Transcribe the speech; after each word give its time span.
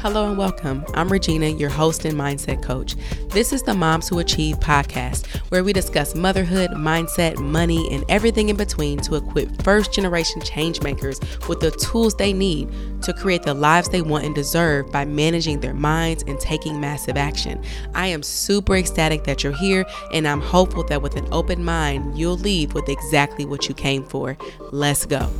Hello 0.00 0.26
and 0.26 0.38
welcome. 0.38 0.82
I'm 0.94 1.12
Regina, 1.12 1.48
your 1.48 1.68
host 1.68 2.06
and 2.06 2.16
mindset 2.16 2.62
coach. 2.62 2.96
This 3.28 3.52
is 3.52 3.62
the 3.62 3.74
Moms 3.74 4.08
Who 4.08 4.18
Achieve 4.18 4.58
podcast, 4.58 5.26
where 5.50 5.62
we 5.62 5.74
discuss 5.74 6.14
motherhood, 6.14 6.70
mindset, 6.70 7.36
money, 7.36 7.86
and 7.92 8.02
everything 8.08 8.48
in 8.48 8.56
between 8.56 8.98
to 9.00 9.16
equip 9.16 9.62
first 9.62 9.92
generation 9.92 10.40
change 10.40 10.80
makers 10.80 11.20
with 11.50 11.60
the 11.60 11.70
tools 11.72 12.14
they 12.14 12.32
need 12.32 12.70
to 13.02 13.12
create 13.12 13.42
the 13.42 13.52
lives 13.52 13.90
they 13.90 14.00
want 14.00 14.24
and 14.24 14.34
deserve 14.34 14.90
by 14.90 15.04
managing 15.04 15.60
their 15.60 15.74
minds 15.74 16.24
and 16.26 16.40
taking 16.40 16.80
massive 16.80 17.18
action. 17.18 17.62
I 17.94 18.06
am 18.06 18.22
super 18.22 18.76
ecstatic 18.76 19.24
that 19.24 19.44
you're 19.44 19.52
here, 19.52 19.84
and 20.14 20.26
I'm 20.26 20.40
hopeful 20.40 20.84
that 20.84 21.02
with 21.02 21.16
an 21.16 21.28
open 21.30 21.62
mind, 21.62 22.16
you'll 22.16 22.38
leave 22.38 22.72
with 22.72 22.88
exactly 22.88 23.44
what 23.44 23.68
you 23.68 23.74
came 23.74 24.04
for. 24.04 24.38
Let's 24.72 25.04
go. 25.04 25.30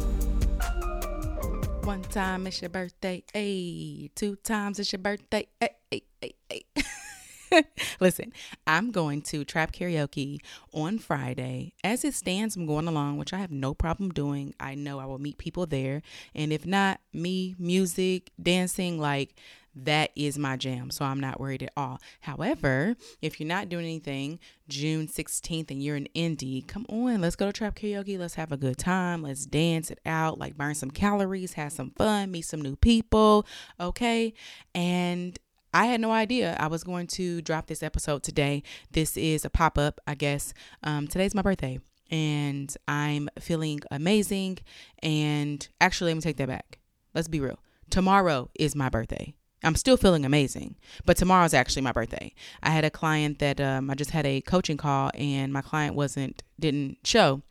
One 1.90 2.02
time 2.02 2.46
it's 2.46 2.62
your 2.62 2.68
birthday, 2.68 3.24
hey. 3.34 4.10
Two 4.14 4.36
times 4.36 4.78
it's 4.78 4.92
your 4.92 5.00
birthday, 5.00 5.48
hey, 5.58 5.70
hey, 5.90 6.34
hey. 6.48 7.64
Listen, 8.00 8.32
I'm 8.64 8.92
going 8.92 9.22
to 9.22 9.44
trap 9.44 9.72
karaoke 9.72 10.38
on 10.72 11.00
Friday. 11.00 11.72
As 11.82 12.04
it 12.04 12.14
stands, 12.14 12.54
I'm 12.54 12.64
going 12.64 12.86
along, 12.86 13.18
which 13.18 13.32
I 13.32 13.38
have 13.38 13.50
no 13.50 13.74
problem 13.74 14.10
doing. 14.10 14.54
I 14.60 14.76
know 14.76 15.00
I 15.00 15.04
will 15.06 15.18
meet 15.18 15.36
people 15.36 15.66
there. 15.66 16.00
And 16.32 16.52
if 16.52 16.64
not, 16.64 17.00
me, 17.12 17.56
music, 17.58 18.30
dancing, 18.40 19.00
like 19.00 19.34
that 19.74 20.10
is 20.16 20.38
my 20.38 20.56
jam. 20.56 20.90
So 20.90 21.04
I'm 21.04 21.20
not 21.20 21.40
worried 21.40 21.62
at 21.62 21.72
all. 21.76 22.00
However, 22.20 22.96
if 23.22 23.38
you're 23.38 23.48
not 23.48 23.68
doing 23.68 23.84
anything 23.84 24.38
June 24.68 25.06
16th 25.06 25.70
and 25.70 25.82
you're 25.82 25.96
in 25.96 26.06
Indy, 26.06 26.62
come 26.62 26.86
on, 26.88 27.20
let's 27.20 27.36
go 27.36 27.46
to 27.46 27.52
Trap 27.52 27.76
Karaoke. 27.76 28.18
Let's 28.18 28.34
have 28.34 28.52
a 28.52 28.56
good 28.56 28.78
time. 28.78 29.22
Let's 29.22 29.46
dance 29.46 29.90
it 29.90 30.00
out, 30.04 30.38
like 30.38 30.56
burn 30.56 30.74
some 30.74 30.90
calories, 30.90 31.54
have 31.54 31.72
some 31.72 31.90
fun, 31.90 32.30
meet 32.30 32.42
some 32.42 32.60
new 32.62 32.76
people. 32.76 33.46
Okay. 33.78 34.34
And 34.74 35.38
I 35.72 35.86
had 35.86 36.00
no 36.00 36.10
idea 36.10 36.56
I 36.58 36.66
was 36.66 36.82
going 36.82 37.06
to 37.08 37.40
drop 37.42 37.68
this 37.68 37.82
episode 37.82 38.22
today. 38.22 38.62
This 38.90 39.16
is 39.16 39.44
a 39.44 39.50
pop 39.50 39.78
up, 39.78 40.00
I 40.06 40.14
guess. 40.14 40.52
Um, 40.82 41.06
today's 41.06 41.34
my 41.34 41.42
birthday 41.42 41.78
and 42.10 42.74
I'm 42.88 43.28
feeling 43.38 43.80
amazing. 43.90 44.58
And 45.02 45.66
actually, 45.80 46.10
let 46.10 46.16
me 46.16 46.22
take 46.22 46.36
that 46.38 46.48
back. 46.48 46.78
Let's 47.14 47.28
be 47.28 47.40
real. 47.40 47.58
Tomorrow 47.88 48.50
is 48.54 48.74
my 48.76 48.88
birthday. 48.88 49.34
I'm 49.62 49.74
still 49.74 49.96
feeling 49.96 50.24
amazing, 50.24 50.76
but 51.04 51.16
tomorrow's 51.16 51.52
actually 51.52 51.82
my 51.82 51.92
birthday. 51.92 52.34
I 52.62 52.70
had 52.70 52.84
a 52.84 52.90
client 52.90 53.40
that 53.40 53.60
um, 53.60 53.90
I 53.90 53.94
just 53.94 54.10
had 54.10 54.26
a 54.26 54.40
coaching 54.40 54.76
call, 54.76 55.10
and 55.14 55.52
my 55.52 55.62
client 55.62 55.94
wasn't 55.94 56.42
didn't 56.58 56.98
show, 57.04 57.42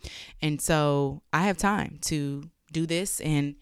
and 0.41 0.61
so 0.61 1.21
I 1.31 1.43
have 1.43 1.57
time 1.57 1.99
to 2.03 2.49
do 2.71 2.85
this 2.85 3.19
and 3.21 3.55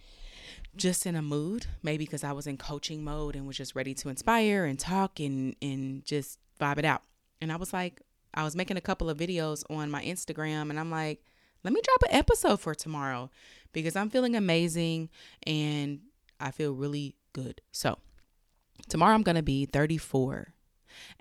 just 0.75 1.05
in 1.05 1.15
a 1.15 1.21
mood, 1.21 1.65
maybe 1.81 2.05
because 2.05 2.23
I 2.23 2.31
was 2.33 2.45
in 2.45 2.57
coaching 2.57 3.03
mode 3.03 3.35
and 3.35 3.47
was 3.47 3.57
just 3.57 3.75
ready 3.75 3.93
to 3.95 4.09
inspire 4.09 4.65
and 4.65 4.79
talk 4.79 5.19
and 5.19 5.55
and 5.61 6.05
just 6.05 6.39
vibe 6.59 6.77
it 6.77 6.85
out. 6.85 7.01
And 7.41 7.51
I 7.51 7.57
was 7.57 7.73
like, 7.73 8.01
I 8.33 8.43
was 8.43 8.55
making 8.55 8.77
a 8.77 8.81
couple 8.81 9.09
of 9.09 9.17
videos 9.17 9.63
on 9.69 9.91
my 9.91 10.03
Instagram, 10.03 10.69
and 10.69 10.79
I'm 10.79 10.91
like, 10.91 11.23
let 11.63 11.73
me 11.73 11.81
drop 11.83 12.03
an 12.03 12.15
episode 12.15 12.61
for 12.61 12.73
tomorrow 12.73 13.29
because 13.73 13.95
I'm 13.95 14.09
feeling 14.09 14.35
amazing 14.35 15.09
and 15.45 15.99
I 16.39 16.51
feel 16.51 16.73
really 16.73 17.15
good. 17.33 17.61
So 17.71 17.97
tomorrow 18.89 19.13
I'm 19.13 19.23
going 19.23 19.35
to 19.35 19.43
be 19.43 19.65
34. 19.65 20.53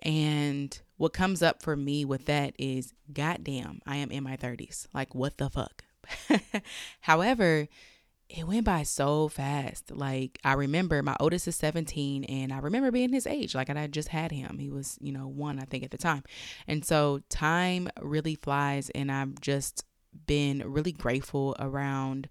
And 0.00 0.78
what 0.96 1.12
comes 1.12 1.42
up 1.42 1.62
for 1.62 1.76
me 1.76 2.04
with 2.04 2.26
that 2.26 2.54
is, 2.58 2.94
goddamn, 3.12 3.80
I 3.86 3.96
am 3.96 4.10
in 4.10 4.24
my 4.24 4.36
30s. 4.36 4.86
Like, 4.94 5.14
what 5.14 5.36
the 5.38 5.50
fuck? 5.50 5.84
However, 7.00 7.68
it 8.28 8.46
went 8.46 8.64
by 8.64 8.82
so 8.82 9.28
fast. 9.28 9.90
Like, 9.90 10.38
I 10.44 10.54
remember 10.54 11.02
my 11.02 11.16
oldest 11.20 11.46
is 11.48 11.56
17, 11.56 12.24
and 12.24 12.52
I 12.52 12.58
remember 12.58 12.90
being 12.90 13.12
his 13.12 13.26
age. 13.26 13.54
Like, 13.54 13.70
I 13.70 13.86
just 13.86 14.08
had 14.08 14.32
him. 14.32 14.58
He 14.58 14.70
was, 14.70 14.98
you 15.00 15.12
know, 15.12 15.28
one, 15.28 15.58
I 15.60 15.64
think, 15.64 15.84
at 15.84 15.90
the 15.90 15.98
time. 15.98 16.24
And 16.66 16.84
so 16.84 17.20
time 17.28 17.88
really 18.00 18.34
flies, 18.34 18.90
and 18.90 19.12
I've 19.12 19.40
just 19.40 19.84
been 20.26 20.62
really 20.66 20.92
grateful 20.92 21.54
around 21.58 22.28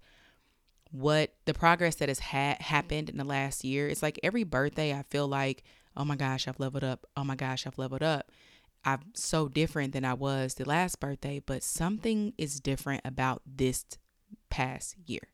what 0.90 1.32
the 1.44 1.54
progress 1.54 1.96
that 1.96 2.08
has 2.08 2.18
ha- 2.18 2.56
happened 2.60 3.08
in 3.08 3.16
the 3.16 3.24
last 3.24 3.64
year. 3.64 3.88
It's 3.88 4.02
like 4.02 4.18
every 4.22 4.44
birthday, 4.44 4.92
I 4.94 5.02
feel 5.02 5.28
like, 5.28 5.64
oh 5.96 6.04
my 6.04 6.16
gosh, 6.16 6.46
I've 6.46 6.60
leveled 6.60 6.84
up. 6.84 7.06
Oh 7.16 7.24
my 7.24 7.34
gosh, 7.34 7.66
I've 7.66 7.78
leveled 7.78 8.02
up. 8.02 8.30
I'm 8.84 9.00
so 9.14 9.48
different 9.48 9.92
than 9.92 10.04
I 10.04 10.14
was 10.14 10.54
the 10.54 10.64
last 10.64 11.00
birthday, 11.00 11.42
but 11.44 11.62
something 11.62 12.32
is 12.38 12.60
different 12.60 13.02
about 13.04 13.42
this 13.44 13.84
past 14.48 14.94
year. 15.06 15.28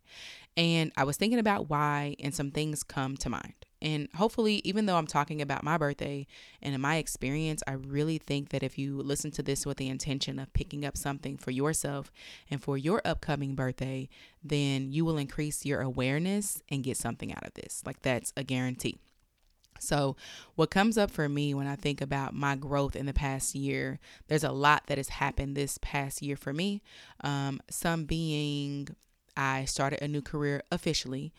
And 0.57 0.93
I 0.97 1.05
was 1.05 1.17
thinking 1.17 1.39
about 1.39 1.69
why, 1.69 2.17
and 2.19 2.35
some 2.35 2.51
things 2.51 2.83
come 2.83 3.17
to 3.19 3.29
mind. 3.29 3.67
And 3.83 4.09
hopefully, 4.15 4.63
even 4.65 4.87
though 4.87 4.97
I'm 4.97 5.09
talking 5.09 5.43
about 5.43 5.65
my 5.65 5.77
birthday 5.77 6.29
and 6.63 6.73
in 6.73 6.81
my 6.81 6.97
experience, 6.97 7.65
I 7.67 7.73
really 7.73 8.17
think 8.17 8.51
that 8.51 8.63
if 8.63 8.79
you 8.79 9.03
listen 9.03 9.33
to 9.33 9.43
this 9.43 9.67
with 9.67 9.77
the 9.77 9.89
intention 9.89 10.39
of 10.39 10.53
picking 10.53 10.85
up 10.85 10.97
something 10.97 11.37
for 11.37 11.51
yourself 11.51 12.13
and 12.49 12.63
for 12.63 12.79
your 12.79 13.03
upcoming 13.05 13.57
birthday, 13.57 14.09
then 14.43 14.93
you 14.93 15.05
will 15.05 15.19
increase 15.19 15.67
your 15.67 15.81
awareness 15.81 16.63
and 16.71 16.85
get 16.85 16.97
something 16.97 17.35
out 17.35 17.45
of 17.45 17.55
this. 17.55 17.83
Like, 17.85 18.03
that's 18.03 18.33
a 18.37 18.45
guarantee. 18.45 18.99
So, 19.81 20.15
what 20.55 20.71
comes 20.71 20.97
up 20.97 21.11
for 21.11 21.29
me 21.29 21.53
when 21.53 21.67
I 21.67 21.75
think 21.75 22.01
about 22.01 22.35
my 22.35 22.55
growth 22.55 22.95
in 22.95 23.07
the 23.07 23.13
past 23.13 23.57
year, 23.57 23.99
there's 24.29 24.45
a 24.45 24.53
lot 24.53 24.87
that 24.87 24.97
has 24.97 25.09
happened 25.09 25.57
this 25.57 25.77
past 25.83 26.23
year 26.23 26.37
for 26.37 26.53
me. 26.53 26.83
Um, 27.23 27.61
some 27.69 28.05
being 28.05 28.89
I 29.37 29.65
started 29.65 30.01
a 30.01 30.07
new 30.07 30.23
career 30.23 30.63
officially. 30.71 31.33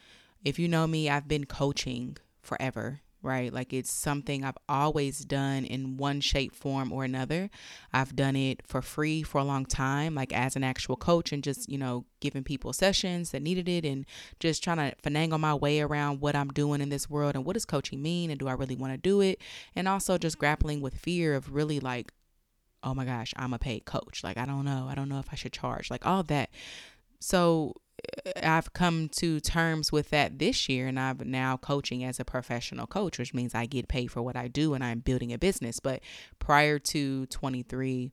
If 0.44 0.60
you 0.60 0.68
know 0.68 0.88
me, 0.88 1.10
I've 1.10 1.28
been 1.30 1.46
coaching 1.46 2.18
forever 2.44 3.02
right? 3.24 3.54
Like 3.54 3.74
it's 3.74 3.92
something 3.92 4.44
I've 4.44 4.58
always 4.68 5.24
done 5.24 5.64
in 5.64 5.98
one 5.98 6.20
shape, 6.20 6.54
form, 6.54 6.92
or 6.92 7.06
another. 7.06 7.50
I've 7.94 8.16
done 8.16 8.36
it 8.36 8.62
for 8.68 8.82
free 8.82 9.24
for 9.24 9.40
a 9.40 9.46
long 9.46 9.66
time, 9.66 10.14
like 10.14 10.34
as 10.34 10.56
an 10.58 10.64
actual 10.64 10.98
coach, 10.98 11.32
and 11.32 11.42
just, 11.42 11.70
you 11.70 11.78
know, 11.78 12.06
giving 12.20 12.44
people 12.44 12.74
sessions 12.74 13.32
that 13.32 13.42
needed 13.42 13.70
it 13.70 13.86
and 13.86 14.06
just 14.40 14.64
trying 14.64 14.78
to 14.78 14.96
finagle 14.98 15.40
my 15.40 15.56
way 15.56 15.80
around 15.80 16.20
what 16.20 16.36
I'm 16.36 16.50
doing 16.50 16.82
in 16.82 16.90
this 16.90 17.10
world 17.10 17.36
and 17.36 17.46
what 17.46 17.54
does 17.54 17.66
coaching 17.66 18.02
mean 18.02 18.30
and 18.30 18.40
do 18.40 18.50
I 18.50 18.54
really 18.54 18.76
want 18.76 18.94
to 18.94 18.98
do 18.98 19.22
it? 19.22 19.40
And 19.74 19.88
also 19.88 20.18
just 20.18 20.38
grappling 20.38 20.82
with 20.82 20.94
fear 20.94 21.34
of 21.34 21.54
really 21.54 21.80
like, 21.80 22.12
oh 22.84 22.94
my 22.94 23.06
gosh, 23.06 23.34
I'm 23.38 23.54
a 23.54 23.60
paid 23.60 23.86
coach. 23.86 24.22
Like, 24.24 24.38
I 24.38 24.46
don't 24.46 24.66
know. 24.66 24.88
I 24.90 24.96
don't 24.96 25.08
know 25.08 25.20
if 25.20 25.30
I 25.32 25.36
should 25.36 25.54
charge, 25.54 25.90
like 25.90 26.06
all 26.06 26.24
that. 26.24 26.50
So 27.22 27.76
I've 28.42 28.74
come 28.74 29.10
to 29.18 29.40
terms 29.40 29.92
with 29.92 30.10
that 30.10 30.40
this 30.40 30.70
year, 30.70 30.88
and 30.88 31.00
I'm 31.00 31.20
now 31.26 31.58
coaching 31.58 32.04
as 32.04 32.20
a 32.20 32.26
professional 32.26 32.88
coach, 32.88 33.20
which 33.20 33.34
means 33.34 33.56
I 33.56 33.66
get 33.66 33.88
paid 33.88 34.12
for 34.12 34.22
what 34.22 34.36
I 34.36 34.48
do 34.48 34.74
and 34.74 34.84
I'm 34.84 35.00
building 35.00 35.34
a 35.34 35.38
business. 35.38 35.80
But 35.80 36.02
prior 36.40 36.80
to 36.80 37.26
23, 37.28 38.12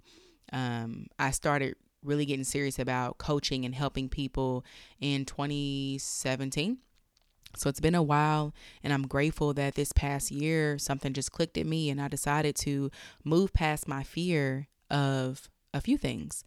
um, 0.53 1.07
I 1.19 1.31
started 1.31 1.77
really 2.03 2.25
getting 2.25 2.45
serious 2.45 2.79
about 2.79 3.19
coaching 3.19 3.65
and 3.65 3.75
helping 3.75 4.09
people 4.09 4.65
in 5.01 5.25
2017. 5.25 6.79
So 7.57 7.69
it's 7.69 7.81
been 7.81 7.97
a 7.97 8.03
while, 8.03 8.55
and 8.83 8.93
I'm 8.93 9.09
grateful 9.09 9.53
that 9.55 9.75
this 9.75 9.93
past 9.93 10.31
year 10.31 10.79
something 10.79 11.13
just 11.13 11.33
clicked 11.33 11.59
at 11.59 11.67
me, 11.67 11.91
and 11.91 12.01
I 12.01 12.09
decided 12.09 12.55
to 12.57 12.91
move 13.25 13.53
past 13.53 13.89
my 13.89 14.05
fear 14.05 14.69
of 14.89 15.49
a 15.75 15.81
few 15.81 15.99
things 15.99 16.45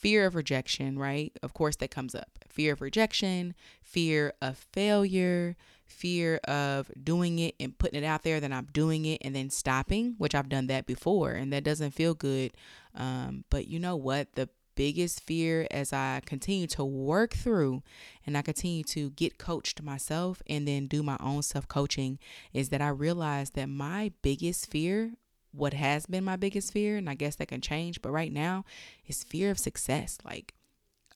fear 0.00 0.24
of 0.26 0.34
rejection, 0.34 0.98
right? 0.98 1.32
Of 1.42 1.52
course, 1.52 1.76
that 1.76 1.90
comes 1.90 2.14
up. 2.14 2.39
Fear 2.60 2.74
of 2.74 2.82
rejection, 2.82 3.54
fear 3.82 4.34
of 4.42 4.58
failure, 4.58 5.56
fear 5.86 6.36
of 6.44 6.90
doing 7.02 7.38
it 7.38 7.54
and 7.58 7.78
putting 7.78 8.02
it 8.02 8.06
out 8.06 8.22
there 8.22 8.38
that 8.38 8.52
I'm 8.52 8.66
doing 8.66 9.06
it 9.06 9.22
and 9.24 9.34
then 9.34 9.48
stopping, 9.48 10.14
which 10.18 10.34
I've 10.34 10.50
done 10.50 10.66
that 10.66 10.84
before 10.84 11.30
and 11.30 11.50
that 11.54 11.64
doesn't 11.64 11.92
feel 11.92 12.12
good. 12.12 12.52
Um, 12.94 13.44
but 13.48 13.66
you 13.66 13.78
know 13.78 13.96
what? 13.96 14.34
The 14.34 14.50
biggest 14.74 15.22
fear 15.22 15.66
as 15.70 15.94
I 15.94 16.20
continue 16.26 16.66
to 16.66 16.84
work 16.84 17.32
through 17.32 17.82
and 18.26 18.36
I 18.36 18.42
continue 18.42 18.84
to 18.84 19.08
get 19.08 19.38
coached 19.38 19.82
myself 19.82 20.42
and 20.46 20.68
then 20.68 20.86
do 20.86 21.02
my 21.02 21.16
own 21.18 21.40
self 21.40 21.66
coaching 21.66 22.18
is 22.52 22.68
that 22.68 22.82
I 22.82 22.88
realize 22.88 23.52
that 23.52 23.70
my 23.70 24.12
biggest 24.20 24.70
fear 24.70 25.12
what 25.52 25.74
has 25.74 26.06
been 26.06 26.22
my 26.22 26.36
biggest 26.36 26.72
fear, 26.72 26.96
and 26.96 27.10
I 27.10 27.14
guess 27.14 27.36
that 27.36 27.48
can 27.48 27.60
change, 27.60 28.00
but 28.02 28.12
right 28.12 28.32
now 28.32 28.64
is 29.06 29.24
fear 29.24 29.50
of 29.50 29.58
success. 29.58 30.18
Like 30.24 30.54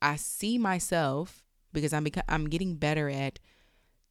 I 0.04 0.16
see 0.16 0.58
myself 0.58 1.42
because 1.72 1.94
I'm 1.94 2.04
beca- 2.04 2.24
I'm 2.28 2.44
getting 2.48 2.76
better 2.76 3.08
at 3.08 3.38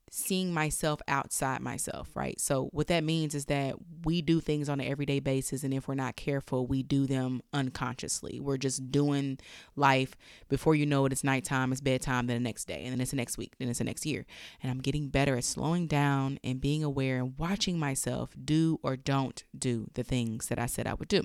seeing 0.10 0.54
myself 0.54 1.02
outside 1.08 1.60
myself, 1.62 2.10
right? 2.16 2.40
So 2.40 2.70
what 2.72 2.88
that 2.88 3.04
means 3.04 3.34
is 3.34 3.46
that 3.46 3.76
we 4.04 4.22
do 4.22 4.40
things 4.40 4.70
on 4.70 4.80
an 4.80 4.88
everyday 4.88 5.20
basis 5.20 5.64
and 5.64 5.74
if 5.74 5.88
we're 5.88 5.94
not 5.94 6.16
careful, 6.16 6.66
we 6.66 6.82
do 6.82 7.06
them 7.06 7.42
unconsciously. 7.54 8.40
We're 8.40 8.58
just 8.58 8.92
doing 8.92 9.40
life 9.76 10.16
before 10.50 10.74
you 10.74 10.86
know 10.88 11.06
it 11.06 11.12
it's 11.12 11.24
nighttime, 11.24 11.72
it's 11.72 11.82
bedtime, 11.82 12.26
then 12.26 12.38
the 12.38 12.48
next 12.48 12.66
day, 12.66 12.82
and 12.84 12.92
then 12.92 13.02
it's 13.02 13.12
the 13.12 13.18
next 13.18 13.38
week, 13.38 13.54
then 13.60 13.70
it's 13.70 13.80
the 13.80 13.86
next 13.86 14.06
year. 14.06 14.26
And 14.62 14.72
I'm 14.72 14.82
getting 14.82 15.10
better 15.10 15.36
at 15.38 15.44
slowing 15.44 15.86
down 15.86 16.40
and 16.44 16.60
being 16.60 16.84
aware 16.84 17.18
and 17.18 17.38
watching 17.38 17.78
myself 17.78 18.36
do 18.44 18.80
or 18.82 18.96
don't 18.96 19.44
do 19.58 19.88
the 19.94 20.04
things 20.04 20.48
that 20.48 20.58
I 20.58 20.66
said 20.66 20.88
I 20.88 20.96
would 20.96 21.08
do. 21.08 21.24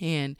And 0.00 0.36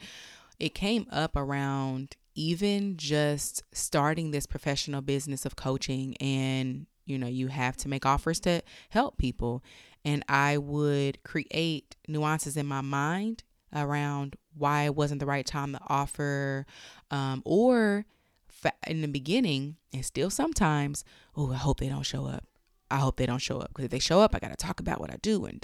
it 0.59 0.75
came 0.75 1.07
up 1.11 1.35
around 1.35 2.15
even 2.39 2.95
just 2.97 3.63
starting 3.73 4.31
this 4.31 4.45
professional 4.45 5.01
business 5.01 5.45
of 5.45 5.55
coaching 5.55 6.15
and 6.17 6.85
you 7.05 7.17
know 7.17 7.27
you 7.27 7.47
have 7.47 7.75
to 7.75 7.89
make 7.89 8.05
offers 8.05 8.39
to 8.39 8.61
help 8.89 9.17
people 9.17 9.63
and 10.05 10.23
I 10.29 10.57
would 10.57 11.21
create 11.23 11.95
nuances 12.07 12.55
in 12.55 12.65
my 12.65 12.81
mind 12.81 13.43
around 13.75 14.35
why 14.57 14.83
it 14.83 14.95
wasn't 14.95 15.19
the 15.19 15.25
right 15.25 15.45
time 15.45 15.73
to 15.73 15.79
offer, 15.87 16.65
um, 17.11 17.41
or 17.45 18.05
in 18.87 19.01
the 19.01 19.07
beginning, 19.07 19.77
and 19.93 20.05
still 20.05 20.29
sometimes, 20.29 21.03
oh, 21.35 21.51
I 21.51 21.57
hope 21.57 21.79
they 21.79 21.89
don't 21.89 22.03
show 22.03 22.25
up. 22.25 22.45
I 22.91 22.97
hope 22.97 23.17
they 23.17 23.27
don't 23.27 23.39
show 23.39 23.59
up 23.59 23.69
because 23.69 23.85
if 23.85 23.91
they 23.91 23.99
show 23.99 24.19
up, 24.19 24.33
I 24.33 24.39
got 24.39 24.49
to 24.49 24.55
talk 24.55 24.79
about 24.79 24.99
what 24.99 25.11
I 25.13 25.17
do 25.21 25.45
and 25.45 25.61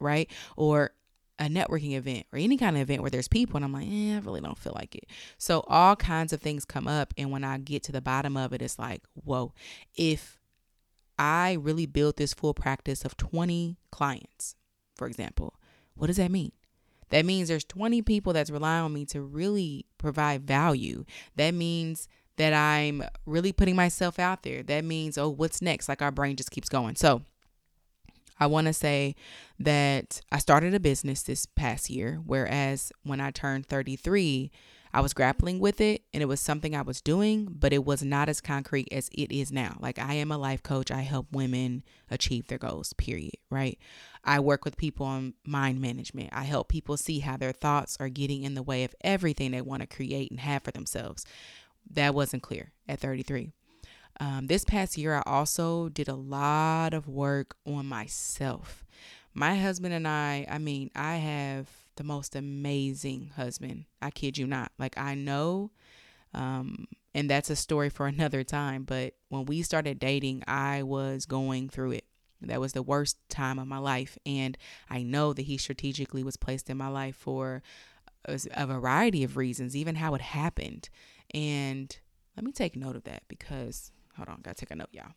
right? 0.00 0.28
Or 0.56 0.90
a 1.38 1.44
networking 1.44 1.92
event 1.96 2.26
or 2.32 2.38
any 2.38 2.56
kind 2.56 2.76
of 2.76 2.82
event 2.82 3.00
where 3.00 3.10
there's 3.10 3.28
people 3.28 3.56
and 3.56 3.64
I'm 3.64 3.72
like, 3.72 3.86
eh, 3.86 4.16
I 4.16 4.18
really 4.18 4.40
don't 4.40 4.58
feel 4.58 4.72
like 4.74 4.94
it. 4.94 5.06
So 5.38 5.60
all 5.68 5.96
kinds 5.96 6.32
of 6.32 6.40
things 6.40 6.64
come 6.64 6.88
up. 6.88 7.14
And 7.16 7.30
when 7.30 7.44
I 7.44 7.58
get 7.58 7.82
to 7.84 7.92
the 7.92 8.00
bottom 8.00 8.36
of 8.36 8.52
it, 8.52 8.62
it's 8.62 8.78
like, 8.78 9.02
whoa, 9.14 9.52
if 9.94 10.38
I 11.18 11.52
really 11.52 11.86
built 11.86 12.16
this 12.16 12.34
full 12.34 12.54
practice 12.54 13.04
of 13.04 13.16
20 13.16 13.76
clients, 13.90 14.56
for 14.96 15.06
example, 15.06 15.54
what 15.94 16.08
does 16.08 16.16
that 16.16 16.30
mean? 16.30 16.52
That 17.10 17.24
means 17.24 17.48
there's 17.48 17.64
20 17.64 18.02
people 18.02 18.32
that's 18.32 18.50
relying 18.50 18.84
on 18.84 18.92
me 18.92 19.06
to 19.06 19.22
really 19.22 19.86
provide 19.96 20.42
value. 20.42 21.04
That 21.36 21.54
means 21.54 22.08
that 22.36 22.52
I'm 22.52 23.02
really 23.26 23.52
putting 23.52 23.76
myself 23.76 24.18
out 24.18 24.42
there. 24.42 24.62
That 24.62 24.84
means, 24.84 25.16
oh, 25.18 25.28
what's 25.28 25.62
next? 25.62 25.88
Like 25.88 26.02
our 26.02 26.10
brain 26.10 26.36
just 26.36 26.50
keeps 26.50 26.68
going. 26.68 26.96
So 26.96 27.22
I 28.40 28.46
want 28.46 28.66
to 28.66 28.72
say 28.72 29.14
that 29.58 30.20
I 30.30 30.38
started 30.38 30.74
a 30.74 30.80
business 30.80 31.22
this 31.22 31.46
past 31.46 31.90
year, 31.90 32.20
whereas 32.24 32.92
when 33.02 33.20
I 33.20 33.30
turned 33.30 33.66
33, 33.66 34.50
I 34.92 35.00
was 35.00 35.12
grappling 35.12 35.60
with 35.60 35.80
it 35.80 36.02
and 36.14 36.22
it 36.22 36.26
was 36.26 36.40
something 36.40 36.74
I 36.74 36.82
was 36.82 37.00
doing, 37.00 37.48
but 37.50 37.72
it 37.72 37.84
was 37.84 38.02
not 38.02 38.28
as 38.28 38.40
concrete 38.40 38.88
as 38.90 39.10
it 39.12 39.30
is 39.32 39.52
now. 39.52 39.76
Like 39.80 39.98
I 39.98 40.14
am 40.14 40.32
a 40.32 40.38
life 40.38 40.62
coach. 40.62 40.90
I 40.90 41.02
help 41.02 41.26
women 41.30 41.84
achieve 42.10 42.46
their 42.48 42.58
goals, 42.58 42.92
period, 42.94 43.34
right? 43.50 43.78
I 44.24 44.40
work 44.40 44.64
with 44.64 44.76
people 44.76 45.06
on 45.06 45.34
mind 45.46 45.80
management. 45.80 46.30
I 46.32 46.44
help 46.44 46.68
people 46.68 46.96
see 46.96 47.20
how 47.20 47.36
their 47.36 47.52
thoughts 47.52 47.96
are 48.00 48.08
getting 48.08 48.42
in 48.44 48.54
the 48.54 48.62
way 48.62 48.84
of 48.84 48.94
everything 49.02 49.50
they 49.50 49.60
want 49.60 49.82
to 49.82 49.86
create 49.86 50.30
and 50.30 50.40
have 50.40 50.62
for 50.62 50.70
themselves. 50.70 51.24
That 51.90 52.14
wasn't 52.14 52.42
clear 52.42 52.72
at 52.88 53.00
33. 53.00 53.52
Um, 54.20 54.48
this 54.48 54.64
past 54.64 54.98
year, 54.98 55.14
I 55.14 55.22
also 55.26 55.88
did 55.88 56.08
a 56.08 56.14
lot 56.14 56.92
of 56.92 57.06
work 57.06 57.56
on 57.66 57.86
myself. 57.86 58.84
My 59.32 59.56
husband 59.56 59.94
and 59.94 60.08
I, 60.08 60.46
I 60.50 60.58
mean, 60.58 60.90
I 60.96 61.16
have 61.16 61.68
the 61.98 62.04
most 62.04 62.34
amazing 62.34 63.32
husband. 63.36 63.84
I 64.00 64.10
kid 64.10 64.38
you 64.38 64.46
not. 64.46 64.72
Like 64.78 64.96
I 64.96 65.14
know 65.14 65.72
um 66.34 66.86
and 67.14 67.28
that's 67.28 67.50
a 67.50 67.56
story 67.56 67.88
for 67.88 68.06
another 68.14 68.44
time, 68.44 68.84
but 68.84 69.14
when 69.28 69.44
we 69.44 69.62
started 69.62 69.98
dating, 69.98 70.44
I 70.46 70.82
was 70.82 71.26
going 71.26 71.68
through 71.68 71.92
it. 71.92 72.04
That 72.40 72.60
was 72.60 72.72
the 72.72 72.82
worst 72.82 73.16
time 73.28 73.58
of 73.58 73.66
my 73.66 73.78
life 73.78 74.16
and 74.24 74.56
I 74.88 75.02
know 75.02 75.32
that 75.32 75.42
he 75.42 75.58
strategically 75.58 76.22
was 76.22 76.36
placed 76.36 76.70
in 76.70 76.76
my 76.76 76.88
life 76.88 77.16
for 77.16 77.62
a 78.24 78.66
variety 78.66 79.24
of 79.24 79.36
reasons, 79.36 79.74
even 79.74 79.96
how 79.96 80.14
it 80.14 80.20
happened. 80.20 80.88
And 81.34 81.96
let 82.36 82.44
me 82.44 82.52
take 82.52 82.76
note 82.76 82.94
of 82.94 83.04
that 83.04 83.22
because 83.26 83.90
hold 84.18 84.28
on, 84.28 84.40
gotta 84.42 84.56
take 84.56 84.70
a 84.70 84.76
note, 84.76 84.90
y'all. 84.92 85.12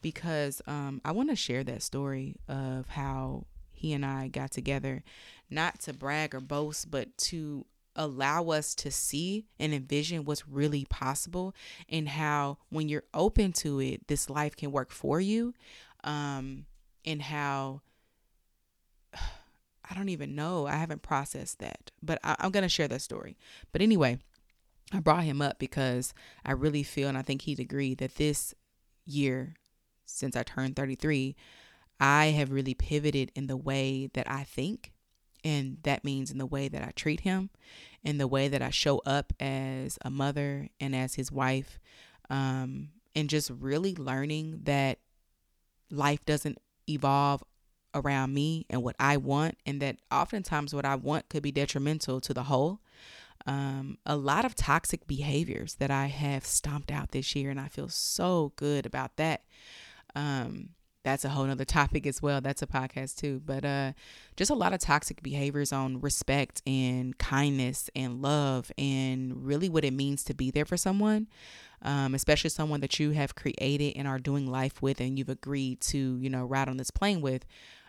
Because 0.00 0.62
um, 0.66 1.00
I 1.04 1.12
want 1.12 1.30
to 1.30 1.36
share 1.36 1.64
that 1.64 1.82
story 1.82 2.36
of 2.48 2.88
how 2.88 3.44
he 3.72 3.92
and 3.92 4.06
I 4.06 4.28
got 4.28 4.50
together, 4.52 5.02
not 5.50 5.80
to 5.80 5.92
brag 5.92 6.34
or 6.34 6.40
boast, 6.40 6.90
but 6.90 7.16
to 7.18 7.66
allow 7.96 8.48
us 8.48 8.74
to 8.74 8.90
see 8.90 9.46
and 9.58 9.72
envision 9.74 10.24
what's 10.24 10.48
really 10.48 10.84
possible 10.88 11.54
and 11.88 12.08
how 12.08 12.58
when 12.68 12.88
you're 12.88 13.04
open 13.12 13.52
to 13.52 13.80
it 13.80 14.06
this 14.08 14.28
life 14.28 14.56
can 14.56 14.72
work 14.72 14.90
for 14.90 15.20
you 15.20 15.54
um 16.02 16.66
and 17.04 17.22
how 17.22 17.80
i 19.14 19.94
don't 19.94 20.08
even 20.08 20.34
know 20.34 20.66
i 20.66 20.74
haven't 20.74 21.02
processed 21.02 21.60
that 21.60 21.92
but 22.02 22.18
I, 22.24 22.34
i'm 22.40 22.50
going 22.50 22.64
to 22.64 22.68
share 22.68 22.88
that 22.88 23.00
story 23.00 23.36
but 23.70 23.80
anyway 23.80 24.18
i 24.94 25.00
brought 25.00 25.24
him 25.24 25.42
up 25.42 25.58
because 25.58 26.14
i 26.44 26.52
really 26.52 26.82
feel 26.82 27.08
and 27.08 27.18
i 27.18 27.22
think 27.22 27.42
he'd 27.42 27.60
agree 27.60 27.94
that 27.94 28.14
this 28.16 28.54
year 29.04 29.54
since 30.06 30.36
i 30.36 30.42
turned 30.42 30.76
33 30.76 31.36
I 32.00 32.26
have 32.26 32.50
really 32.50 32.74
pivoted 32.74 33.30
in 33.34 33.46
the 33.46 33.56
way 33.56 34.10
that 34.14 34.30
I 34.30 34.44
think. 34.44 34.92
And 35.44 35.78
that 35.82 36.04
means 36.04 36.30
in 36.30 36.38
the 36.38 36.46
way 36.46 36.68
that 36.68 36.82
I 36.82 36.92
treat 36.96 37.20
him, 37.20 37.50
in 38.02 38.18
the 38.18 38.26
way 38.26 38.48
that 38.48 38.62
I 38.62 38.70
show 38.70 39.02
up 39.04 39.32
as 39.38 39.98
a 40.02 40.10
mother 40.10 40.68
and 40.80 40.96
as 40.96 41.14
his 41.14 41.30
wife, 41.30 41.78
um, 42.30 42.90
and 43.14 43.28
just 43.28 43.50
really 43.50 43.94
learning 43.94 44.60
that 44.64 44.98
life 45.90 46.24
doesn't 46.24 46.58
evolve 46.88 47.44
around 47.94 48.32
me 48.32 48.64
and 48.70 48.82
what 48.82 48.96
I 48.98 49.18
want, 49.18 49.58
and 49.66 49.80
that 49.82 49.98
oftentimes 50.10 50.74
what 50.74 50.86
I 50.86 50.94
want 50.94 51.28
could 51.28 51.42
be 51.42 51.52
detrimental 51.52 52.22
to 52.22 52.32
the 52.32 52.44
whole. 52.44 52.80
Um, 53.46 53.98
a 54.06 54.16
lot 54.16 54.44
of 54.44 54.54
toxic 54.54 55.06
behaviors 55.06 55.74
that 55.76 55.90
I 55.90 56.06
have 56.06 56.46
stomped 56.46 56.90
out 56.90 57.10
this 57.10 57.36
year, 57.36 57.50
and 57.50 57.60
I 57.60 57.68
feel 57.68 57.88
so 57.88 58.52
good 58.56 58.86
about 58.86 59.16
that. 59.16 59.42
Um, 60.14 60.70
that's 61.04 61.24
a 61.24 61.28
whole 61.28 61.44
nother 61.44 61.64
topic 61.66 62.06
as 62.06 62.20
well. 62.20 62.40
That's 62.40 62.62
a 62.62 62.66
podcast 62.66 63.16
too. 63.16 63.40
But 63.44 63.64
uh 63.64 63.92
just 64.36 64.50
a 64.50 64.54
lot 64.54 64.72
of 64.72 64.80
toxic 64.80 65.22
behaviors 65.22 65.72
on 65.72 66.00
respect 66.00 66.62
and 66.66 67.16
kindness 67.18 67.88
and 67.94 68.20
love 68.20 68.72
and 68.76 69.46
really 69.46 69.68
what 69.68 69.84
it 69.84 69.92
means 69.92 70.24
to 70.24 70.34
be 70.34 70.50
there 70.50 70.64
for 70.64 70.76
someone. 70.76 71.28
Um, 71.82 72.14
especially 72.14 72.48
someone 72.48 72.80
that 72.80 72.98
you 72.98 73.10
have 73.10 73.34
created 73.34 73.92
and 73.96 74.08
are 74.08 74.18
doing 74.18 74.50
life 74.50 74.80
with 74.80 75.00
and 75.00 75.18
you've 75.18 75.28
agreed 75.28 75.82
to, 75.82 76.16
you 76.18 76.30
know, 76.30 76.44
ride 76.46 76.68
on 76.68 76.78
this 76.78 76.90
plane 76.90 77.20
with. 77.20 77.44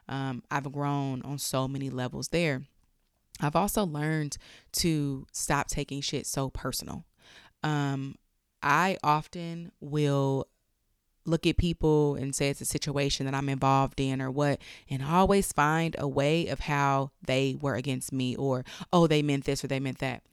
Um, 0.09 0.43
I've 0.51 0.69
grown 0.71 1.21
on 1.21 1.39
so 1.39 1.65
many 1.67 1.89
levels 1.89 2.27
there. 2.27 2.63
I've 3.41 3.55
also 3.55 3.85
learned 3.85 4.37
to 4.73 5.27
stop 5.31 5.67
taking 5.67 6.01
shit 6.01 6.25
so 6.25 6.49
personal. 6.49 7.05
Um, 7.63 8.15
I 8.61 8.97
often 9.03 9.71
will 9.79 10.47
look 11.25 11.47
at 11.47 11.57
people 11.57 12.15
and 12.15 12.35
say 12.35 12.49
it's 12.49 12.61
a 12.61 12.65
situation 12.65 13.25
that 13.25 13.35
I'm 13.35 13.49
involved 13.49 13.99
in 13.99 14.21
or 14.21 14.29
what, 14.29 14.59
and 14.89 15.03
always 15.03 15.51
find 15.51 15.95
a 15.97 16.07
way 16.07 16.47
of 16.47 16.61
how 16.61 17.11
they 17.25 17.57
were 17.59 17.75
against 17.75 18.13
me 18.13 18.35
or, 18.35 18.63
oh, 18.93 19.07
they 19.07 19.21
meant 19.21 19.45
this 19.45 19.63
or 19.63 19.67
they 19.67 19.79
meant 19.79 19.99
that. 19.99 20.23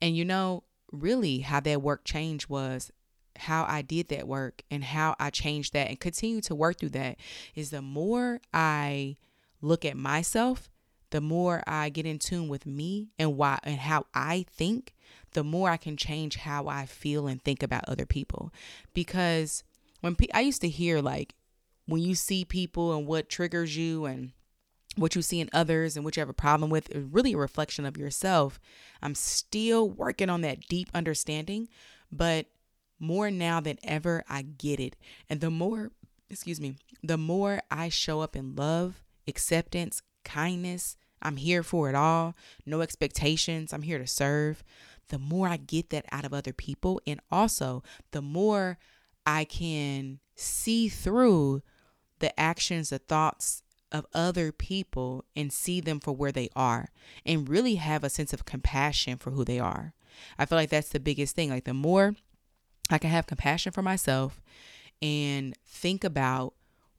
And 0.00 0.16
you 0.16 0.24
know, 0.24 0.64
really 0.92 1.38
how 1.38 1.60
that 1.60 1.82
work 1.82 2.04
changed 2.04 2.48
was 2.48 2.92
how 3.36 3.64
I 3.66 3.82
did 3.82 4.08
that 4.08 4.28
work 4.28 4.62
and 4.70 4.84
how 4.84 5.16
I 5.18 5.30
changed 5.30 5.72
that 5.72 5.88
and 5.88 5.98
continue 5.98 6.42
to 6.42 6.54
work 6.54 6.78
through 6.78 6.90
that 6.90 7.16
is 7.54 7.70
the 7.70 7.82
more 7.82 8.40
I 8.52 9.16
look 9.62 9.84
at 9.84 9.96
myself, 9.96 10.70
the 11.12 11.20
more 11.20 11.62
I 11.66 11.90
get 11.90 12.06
in 12.06 12.18
tune 12.18 12.48
with 12.48 12.66
me 12.66 13.10
and 13.18 13.36
why 13.36 13.58
and 13.62 13.78
how 13.78 14.06
I 14.14 14.46
think, 14.50 14.94
the 15.32 15.44
more 15.44 15.70
I 15.70 15.76
can 15.76 15.96
change 15.96 16.36
how 16.36 16.68
I 16.68 16.86
feel 16.86 17.26
and 17.26 17.40
think 17.40 17.62
about 17.62 17.84
other 17.86 18.06
people. 18.06 18.52
Because 18.94 19.62
when 20.00 20.16
pe- 20.16 20.26
I 20.34 20.40
used 20.40 20.62
to 20.62 20.68
hear 20.68 21.00
like 21.00 21.34
when 21.86 22.00
you 22.00 22.14
see 22.14 22.44
people 22.44 22.96
and 22.96 23.06
what 23.06 23.28
triggers 23.28 23.76
you 23.76 24.06
and 24.06 24.32
what 24.96 25.14
you 25.14 25.22
see 25.22 25.40
in 25.40 25.50
others 25.52 25.96
and 25.96 26.04
what 26.04 26.16
you 26.16 26.20
have 26.20 26.28
a 26.28 26.34
problem 26.34 26.70
with 26.70 26.90
is 26.90 27.04
really 27.04 27.34
a 27.34 27.38
reflection 27.38 27.84
of 27.84 27.96
yourself. 27.96 28.58
I'm 29.02 29.14
still 29.14 29.88
working 29.88 30.30
on 30.30 30.40
that 30.40 30.66
deep 30.68 30.88
understanding, 30.94 31.68
but 32.10 32.46
more 32.98 33.30
now 33.30 33.60
than 33.60 33.78
ever, 33.82 34.24
I 34.28 34.42
get 34.42 34.80
it. 34.80 34.96
And 35.28 35.40
the 35.40 35.50
more, 35.50 35.90
excuse 36.30 36.60
me, 36.60 36.76
the 37.02 37.18
more 37.18 37.60
I 37.70 37.90
show 37.90 38.20
up 38.20 38.34
in 38.36 38.54
love, 38.54 39.02
acceptance, 39.26 40.02
kindness, 40.24 40.96
I'm 41.22 41.36
here 41.36 41.62
for 41.62 41.88
it 41.88 41.94
all, 41.94 42.34
no 42.66 42.80
expectations, 42.80 43.72
I'm 43.72 43.82
here 43.82 43.98
to 43.98 44.06
serve. 44.06 44.62
The 45.08 45.18
more 45.18 45.48
I 45.48 45.56
get 45.56 45.90
that 45.90 46.06
out 46.10 46.24
of 46.24 46.32
other 46.32 46.52
people, 46.52 47.00
and 47.06 47.20
also 47.30 47.82
the 48.12 48.22
more 48.22 48.78
I 49.26 49.44
can 49.44 50.20
see 50.34 50.88
through 50.88 51.62
the 52.18 52.38
actions, 52.38 52.90
the 52.90 52.98
thoughts 52.98 53.62
of 53.90 54.06
other 54.14 54.50
people 54.52 55.24
and 55.36 55.52
see 55.52 55.80
them 55.80 56.00
for 56.00 56.12
where 56.12 56.32
they 56.32 56.48
are 56.56 56.88
and 57.26 57.48
really 57.48 57.74
have 57.74 58.02
a 58.02 58.10
sense 58.10 58.32
of 58.32 58.46
compassion 58.46 59.18
for 59.18 59.30
who 59.30 59.44
they 59.44 59.58
are. 59.58 59.92
I 60.38 60.46
feel 60.46 60.56
like 60.56 60.70
that's 60.70 60.88
the 60.88 61.00
biggest 61.00 61.36
thing. 61.36 61.50
Like 61.50 61.64
the 61.64 61.74
more 61.74 62.14
I 62.90 62.98
can 62.98 63.10
have 63.10 63.26
compassion 63.26 63.72
for 63.72 63.82
myself 63.82 64.40
and 65.00 65.54
think 65.66 66.04
about 66.04 66.54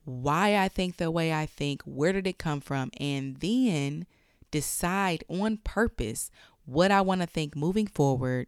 why 0.06 0.58
I 0.58 0.68
think 0.68 0.98
the 0.98 1.12
way 1.12 1.34
I 1.34 1.46
think, 1.46 1.82
where 1.84 2.14
did 2.14 2.28
it 2.28 2.38
come 2.38 2.62
from, 2.62 2.92
and 3.00 3.38
then 3.38 4.06
decide 4.52 5.24
on 5.30 5.58
purpose 5.58 6.30
what 6.66 6.92
I 6.92 7.02
want 7.02 7.22
to 7.22 7.28
think 7.28 7.56
moving 7.56 7.88
forward, 7.88 8.48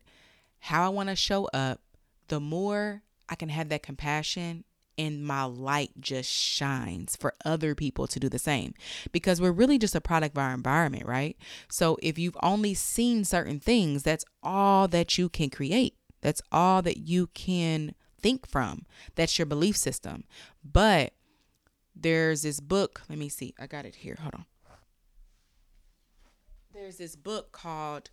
how 0.60 0.86
I 0.86 0.90
want 0.90 1.10
to 1.10 1.16
show 1.16 1.46
up, 1.54 1.82
the 2.28 2.40
more 2.40 3.04
I 3.30 3.36
can 3.36 3.50
have 3.50 3.70
that 3.70 3.84
compassion 3.84 4.64
and 4.98 5.26
my 5.26 5.44
light 5.44 5.92
just 6.00 6.30
shines 6.30 7.16
for 7.16 7.34
other 7.44 7.76
people 7.76 8.08
to 8.08 8.20
do 8.20 8.30
the 8.30 8.40
same 8.40 8.74
because 9.12 9.42
we're 9.42 9.52
really 9.52 9.78
just 9.78 9.96
a 9.96 10.02
product 10.02 10.38
of 10.38 10.42
our 10.42 10.54
environment, 10.54 11.06
right? 11.06 11.38
So 11.70 11.98
if 12.02 12.18
you've 12.18 12.38
only 12.42 12.74
seen 12.74 13.26
certain 13.26 13.60
things, 13.60 14.04
that's 14.04 14.26
all 14.42 14.88
that 14.90 15.18
you 15.18 15.28
can 15.28 15.50
create. 15.50 15.96
That's 16.22 16.42
all 16.52 16.82
that 16.84 16.98
you 16.98 17.28
can 17.28 17.94
think 18.20 18.48
from. 18.48 18.86
That's 19.16 19.38
your 19.38 19.46
belief 19.46 19.76
system. 19.76 20.24
But 20.64 21.14
there's 21.96 22.42
this 22.42 22.60
book. 22.60 23.02
Let 23.10 23.18
me 23.18 23.30
see. 23.30 23.54
I 23.60 23.68
got 23.68 23.86
it 23.86 23.96
here. 23.96 24.18
Hold 24.20 24.36
on. 24.36 24.46
There's 26.74 26.98
this 26.98 27.16
book 27.16 27.52
called 27.52 28.10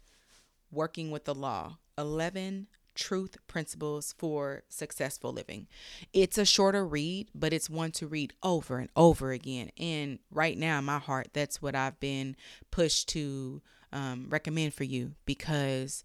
Working 0.71 1.11
with 1.11 1.25
the 1.25 1.35
Law 1.35 1.79
11 1.99 2.69
Truth 2.95 3.37
Principles 3.49 4.15
for 4.17 4.63
Successful 4.69 5.33
Living. 5.33 5.67
It's 6.13 6.39
a 6.39 6.45
shorter 6.45 6.87
read, 6.87 7.29
but 7.35 7.53
it's 7.53 7.69
one 7.69 7.91
to 7.93 8.07
read 8.07 8.35
over 8.43 8.79
and 8.79 8.89
over 8.95 9.33
again. 9.33 9.71
And 9.79 10.21
right 10.31 10.57
now, 10.57 10.79
in 10.79 10.85
my 10.85 10.99
heart, 10.99 11.29
that's 11.33 11.61
what 11.61 11.75
I've 11.75 11.99
been 11.99 12.37
pushed 12.71 13.09
to 13.11 13.63
um, 13.93 14.27
recommend 14.29 14.75
for 14.75 14.85
you 14.85 15.13
because 15.27 16.05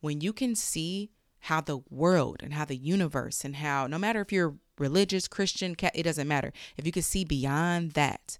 when 0.00 0.20
you 0.20 0.32
can 0.32 0.54
see 0.54 1.10
how 1.40 1.60
the 1.60 1.80
world 1.90 2.40
and 2.42 2.54
how 2.54 2.64
the 2.64 2.76
universe 2.76 3.44
and 3.44 3.56
how 3.56 3.86
no 3.86 3.98
matter 3.98 4.20
if 4.20 4.32
you're 4.32 4.56
religious, 4.78 5.28
Christian, 5.28 5.76
it 5.94 6.02
doesn't 6.02 6.28
matter. 6.28 6.52
If 6.76 6.86
you 6.86 6.92
can 6.92 7.02
see 7.02 7.24
beyond 7.24 7.92
that 7.92 8.38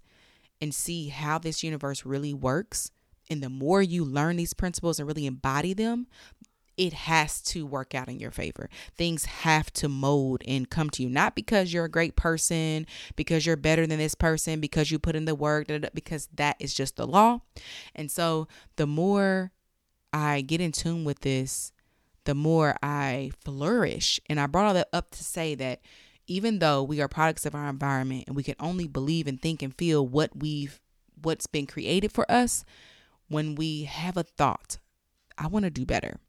and 0.61 0.73
see 0.73 1.09
how 1.09 1.37
this 1.37 1.63
universe 1.63 2.05
really 2.05 2.33
works, 2.33 2.91
and 3.29 3.43
the 3.43 3.49
more 3.49 3.81
you 3.81 4.05
learn 4.05 4.37
these 4.37 4.53
principles 4.53 4.99
and 4.99 5.07
really 5.07 5.25
embody 5.25 5.73
them, 5.73 6.07
it 6.77 6.93
has 6.93 7.41
to 7.41 7.65
work 7.65 7.95
out 7.95 8.07
in 8.07 8.19
your 8.19 8.31
favor. 8.31 8.69
Things 8.95 9.25
have 9.25 9.73
to 9.73 9.89
mold 9.89 10.43
and 10.47 10.69
come 10.69 10.89
to 10.91 11.03
you, 11.03 11.09
not 11.09 11.35
because 11.35 11.73
you're 11.73 11.85
a 11.85 11.89
great 11.89 12.15
person, 12.15 12.85
because 13.15 13.45
you're 13.45 13.55
better 13.55 13.87
than 13.87 13.97
this 13.97 14.15
person, 14.15 14.59
because 14.59 14.91
you 14.91 14.99
put 14.99 15.15
in 15.15 15.25
the 15.25 15.35
work, 15.35 15.67
because 15.93 16.29
that 16.35 16.55
is 16.59 16.73
just 16.73 16.95
the 16.95 17.07
law. 17.07 17.41
And 17.95 18.11
so 18.11 18.47
the 18.75 18.87
more 18.87 19.51
I 20.13 20.41
get 20.41 20.61
in 20.61 20.71
tune 20.71 21.03
with 21.03 21.21
this, 21.21 21.73
the 22.25 22.35
more 22.35 22.75
I 22.83 23.31
flourish. 23.43 24.19
And 24.29 24.39
I 24.39 24.45
brought 24.45 24.65
all 24.67 24.73
that 24.75 24.89
up 24.93 25.11
to 25.11 25.23
say 25.23 25.55
that 25.55 25.81
even 26.27 26.59
though 26.59 26.83
we 26.83 27.01
are 27.01 27.07
products 27.07 27.45
of 27.45 27.55
our 27.55 27.69
environment 27.69 28.25
and 28.27 28.35
we 28.35 28.43
can 28.43 28.55
only 28.59 28.87
believe 28.87 29.27
and 29.27 29.41
think 29.41 29.61
and 29.61 29.73
feel 29.75 30.05
what 30.05 30.35
we've 30.35 30.79
what's 31.21 31.47
been 31.47 31.65
created 31.65 32.11
for 32.11 32.29
us, 32.31 32.63
when 33.27 33.55
we 33.55 33.83
have 33.83 34.17
a 34.17 34.23
thought, 34.23 34.77
I 35.37 35.47
want 35.47 35.65
to 35.65 35.71
do 35.71 35.85
better. 35.85 36.19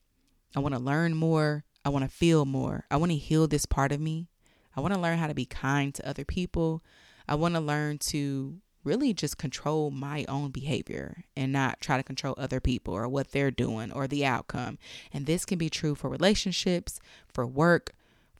I 0.56 0.60
want 0.60 0.74
to 0.74 0.80
learn 0.80 1.14
more. 1.14 1.64
I 1.84 1.90
want 1.90 2.04
to 2.04 2.10
feel 2.10 2.44
more. 2.44 2.84
I 2.90 2.96
want 2.96 3.12
to 3.12 3.18
heal 3.18 3.46
this 3.46 3.66
part 3.66 3.92
of 3.92 4.00
me. 4.00 4.28
I 4.76 4.80
want 4.80 4.94
to 4.94 5.00
learn 5.00 5.18
how 5.18 5.26
to 5.26 5.34
be 5.34 5.44
kind 5.44 5.94
to 5.94 6.08
other 6.08 6.24
people. 6.24 6.82
I 7.28 7.34
want 7.34 7.54
to 7.54 7.60
learn 7.60 7.98
to 7.98 8.60
really 8.84 9.12
just 9.12 9.36
control 9.36 9.90
my 9.90 10.24
own 10.28 10.50
behavior 10.50 11.24
and 11.36 11.52
not 11.52 11.80
try 11.80 11.96
to 11.96 12.02
control 12.02 12.34
other 12.38 12.60
people 12.60 12.94
or 12.94 13.06
what 13.08 13.32
they're 13.32 13.50
doing 13.50 13.92
or 13.92 14.06
the 14.06 14.24
outcome. 14.24 14.78
And 15.12 15.26
this 15.26 15.44
can 15.44 15.58
be 15.58 15.68
true 15.68 15.94
for 15.94 16.08
relationships, 16.08 17.00
for 17.32 17.46
work, 17.46 17.92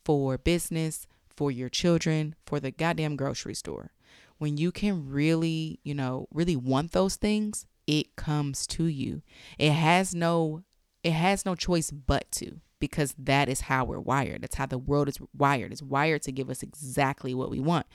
for 0.05 0.39
business, 0.39 1.07
for 1.39 1.53
your 1.53 1.69
children, 1.69 2.35
for 2.45 2.59
the 2.59 2.73
goddamn 2.73 3.15
grocery 3.15 3.55
store. 3.55 3.93
When 4.39 4.57
you 4.57 4.73
can 4.73 5.09
really, 5.09 5.79
you 5.85 5.95
know, 5.95 6.27
really 6.33 6.57
want 6.57 6.91
those 6.91 7.15
things, 7.15 7.65
it 7.87 8.17
comes 8.17 8.67
to 8.67 8.87
you. 8.87 9.23
It 9.57 9.71
has 9.71 10.17
no 10.17 10.65
it 11.05 11.13
has 11.13 11.47
no 11.47 11.55
choice 11.55 11.93
but 11.93 12.29
to 12.33 12.61
because 12.81 13.15
that 13.17 13.49
is 13.49 13.63
how 13.63 13.85
we're 13.85 14.01
wired. 14.01 14.43
That's 14.43 14.57
how 14.57 14.67
the 14.67 14.79
world 14.79 15.09
is 15.09 15.21
wired. 15.33 15.71
It's 15.71 15.81
wired 15.81 16.23
to 16.23 16.33
give 16.33 16.51
us 16.51 16.65
exactly 16.65 17.35
what 17.35 17.51
we 17.51 17.61
want. 17.61 17.87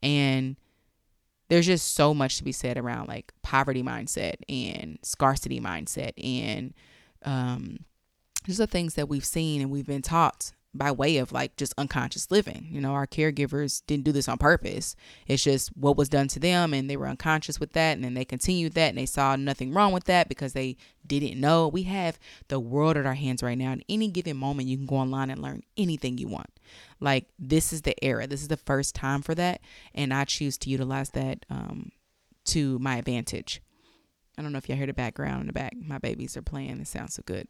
And 0.00 0.54
there's 1.48 1.66
just 1.66 1.96
so 1.96 2.14
much 2.14 2.38
to 2.38 2.44
be 2.44 2.52
said 2.52 2.78
around 2.78 3.08
like 3.08 3.32
poverty 3.42 3.82
mindset 3.82 4.36
and 4.48 5.00
scarcity 5.02 5.60
mindset 5.60 6.12
and 6.22 6.72
um 7.24 7.80
just 8.46 8.58
the 8.58 8.66
things 8.68 8.94
that 8.94 9.08
we've 9.08 9.24
seen 9.24 9.60
and 9.60 9.72
we've 9.72 9.86
been 9.86 10.02
taught 10.02 10.52
by 10.74 10.90
way 10.90 11.18
of 11.18 11.32
like 11.32 11.56
just 11.56 11.74
unconscious 11.76 12.30
living. 12.30 12.66
You 12.70 12.80
know, 12.80 12.92
our 12.92 13.06
caregivers 13.06 13.82
didn't 13.86 14.04
do 14.04 14.12
this 14.12 14.28
on 14.28 14.38
purpose. 14.38 14.96
It's 15.26 15.44
just 15.44 15.68
what 15.76 15.96
was 15.96 16.08
done 16.08 16.28
to 16.28 16.40
them 16.40 16.72
and 16.72 16.88
they 16.88 16.96
were 16.96 17.08
unconscious 17.08 17.60
with 17.60 17.72
that 17.74 17.92
and 17.92 18.04
then 18.04 18.14
they 18.14 18.24
continued 18.24 18.72
that 18.74 18.88
and 18.88 18.98
they 18.98 19.06
saw 19.06 19.36
nothing 19.36 19.74
wrong 19.74 19.92
with 19.92 20.04
that 20.04 20.28
because 20.28 20.54
they 20.54 20.76
didn't 21.06 21.38
know. 21.38 21.68
We 21.68 21.82
have 21.84 22.18
the 22.48 22.58
world 22.58 22.96
at 22.96 23.04
our 23.04 23.14
hands 23.14 23.42
right 23.42 23.58
now. 23.58 23.72
At 23.72 23.80
any 23.88 24.08
given 24.08 24.36
moment 24.36 24.68
you 24.68 24.78
can 24.78 24.86
go 24.86 24.96
online 24.96 25.28
and 25.28 25.42
learn 25.42 25.62
anything 25.76 26.16
you 26.16 26.28
want. 26.28 26.50
Like 27.00 27.26
this 27.38 27.72
is 27.72 27.82
the 27.82 28.02
era. 28.02 28.26
This 28.26 28.40
is 28.40 28.48
the 28.48 28.56
first 28.56 28.94
time 28.94 29.20
for 29.20 29.34
that 29.34 29.60
and 29.94 30.14
I 30.14 30.24
choose 30.24 30.56
to 30.58 30.70
utilize 30.70 31.10
that 31.10 31.44
um 31.50 31.92
to 32.46 32.78
my 32.78 32.96
advantage. 32.96 33.60
I 34.38 34.42
don't 34.42 34.52
know 34.52 34.58
if 34.58 34.68
y'all 34.70 34.78
hear 34.78 34.86
the 34.86 34.94
background 34.94 35.42
in 35.42 35.46
the 35.48 35.52
back. 35.52 35.74
My 35.76 35.98
babies 35.98 36.34
are 36.38 36.42
playing. 36.42 36.80
It 36.80 36.88
sounds 36.88 37.14
so 37.14 37.22
good. 37.26 37.48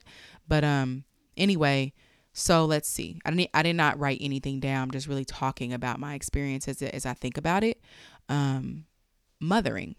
But 0.49 0.65
um 0.65 1.05
anyway, 1.37 1.93
so 2.33 2.65
let's 2.65 2.89
see. 2.89 3.21
I 3.25 3.31
didn't 3.31 3.51
I 3.53 3.63
did 3.63 3.77
not 3.77 3.99
write 3.99 4.19
anything 4.21 4.61
down. 4.61 4.85
I'm 4.85 4.91
just 4.91 5.07
really 5.07 5.25
talking 5.25 5.73
about 5.73 6.01
my 6.01 6.15
experience 6.15 6.67
as, 6.69 6.81
as 6.83 7.05
I 7.05 7.15
think 7.15 7.37
about 7.37 7.63
it. 7.63 7.81
Um, 8.29 8.87
mothering. 9.41 9.97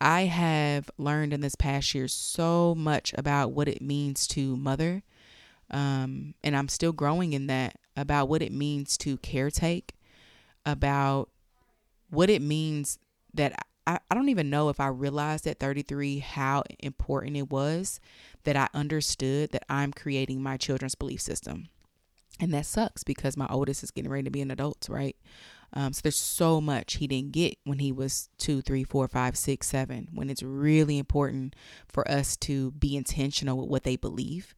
I 0.00 0.22
have 0.22 0.90
learned 0.98 1.32
in 1.32 1.40
this 1.40 1.54
past 1.54 1.94
year 1.94 2.08
so 2.08 2.74
much 2.74 3.14
about 3.16 3.52
what 3.52 3.68
it 3.68 3.80
means 3.80 4.26
to 4.28 4.56
mother. 4.56 5.02
Um, 5.70 6.34
and 6.42 6.56
I'm 6.56 6.68
still 6.68 6.92
growing 6.92 7.32
in 7.32 7.46
that 7.46 7.76
about 7.96 8.28
what 8.28 8.42
it 8.42 8.52
means 8.52 8.98
to 8.98 9.16
caretake, 9.18 9.90
about 10.66 11.30
what 12.10 12.28
it 12.28 12.42
means 12.42 12.98
that 13.32 13.66
I, 13.86 13.98
I 14.10 14.14
don't 14.14 14.28
even 14.28 14.50
know 14.50 14.68
if 14.68 14.80
I 14.80 14.86
realized 14.88 15.46
at 15.46 15.58
33 15.58 16.18
how 16.20 16.62
important 16.78 17.36
it 17.36 17.50
was 17.50 18.00
that 18.44 18.56
I 18.56 18.68
understood 18.74 19.50
that 19.52 19.64
I'm 19.68 19.92
creating 19.92 20.42
my 20.42 20.56
children's 20.56 20.94
belief 20.94 21.20
system. 21.20 21.68
And 22.40 22.52
that 22.54 22.66
sucks 22.66 23.04
because 23.04 23.36
my 23.36 23.46
oldest 23.50 23.82
is 23.82 23.90
getting 23.90 24.10
ready 24.10 24.24
to 24.24 24.30
be 24.30 24.40
an 24.40 24.50
adult, 24.50 24.88
right? 24.88 25.16
Um, 25.74 25.92
so 25.92 26.00
there's 26.02 26.16
so 26.16 26.60
much 26.60 26.94
he 26.94 27.06
didn't 27.06 27.32
get 27.32 27.56
when 27.64 27.78
he 27.78 27.92
was 27.92 28.28
two, 28.38 28.60
three, 28.60 28.84
four, 28.84 29.08
five, 29.08 29.36
six, 29.36 29.68
seven. 29.68 30.08
When 30.12 30.28
it's 30.28 30.42
really 30.42 30.98
important 30.98 31.54
for 31.88 32.08
us 32.10 32.36
to 32.38 32.72
be 32.72 32.96
intentional 32.96 33.58
with 33.58 33.68
what 33.68 33.84
they 33.84 33.96
believe, 33.96 34.54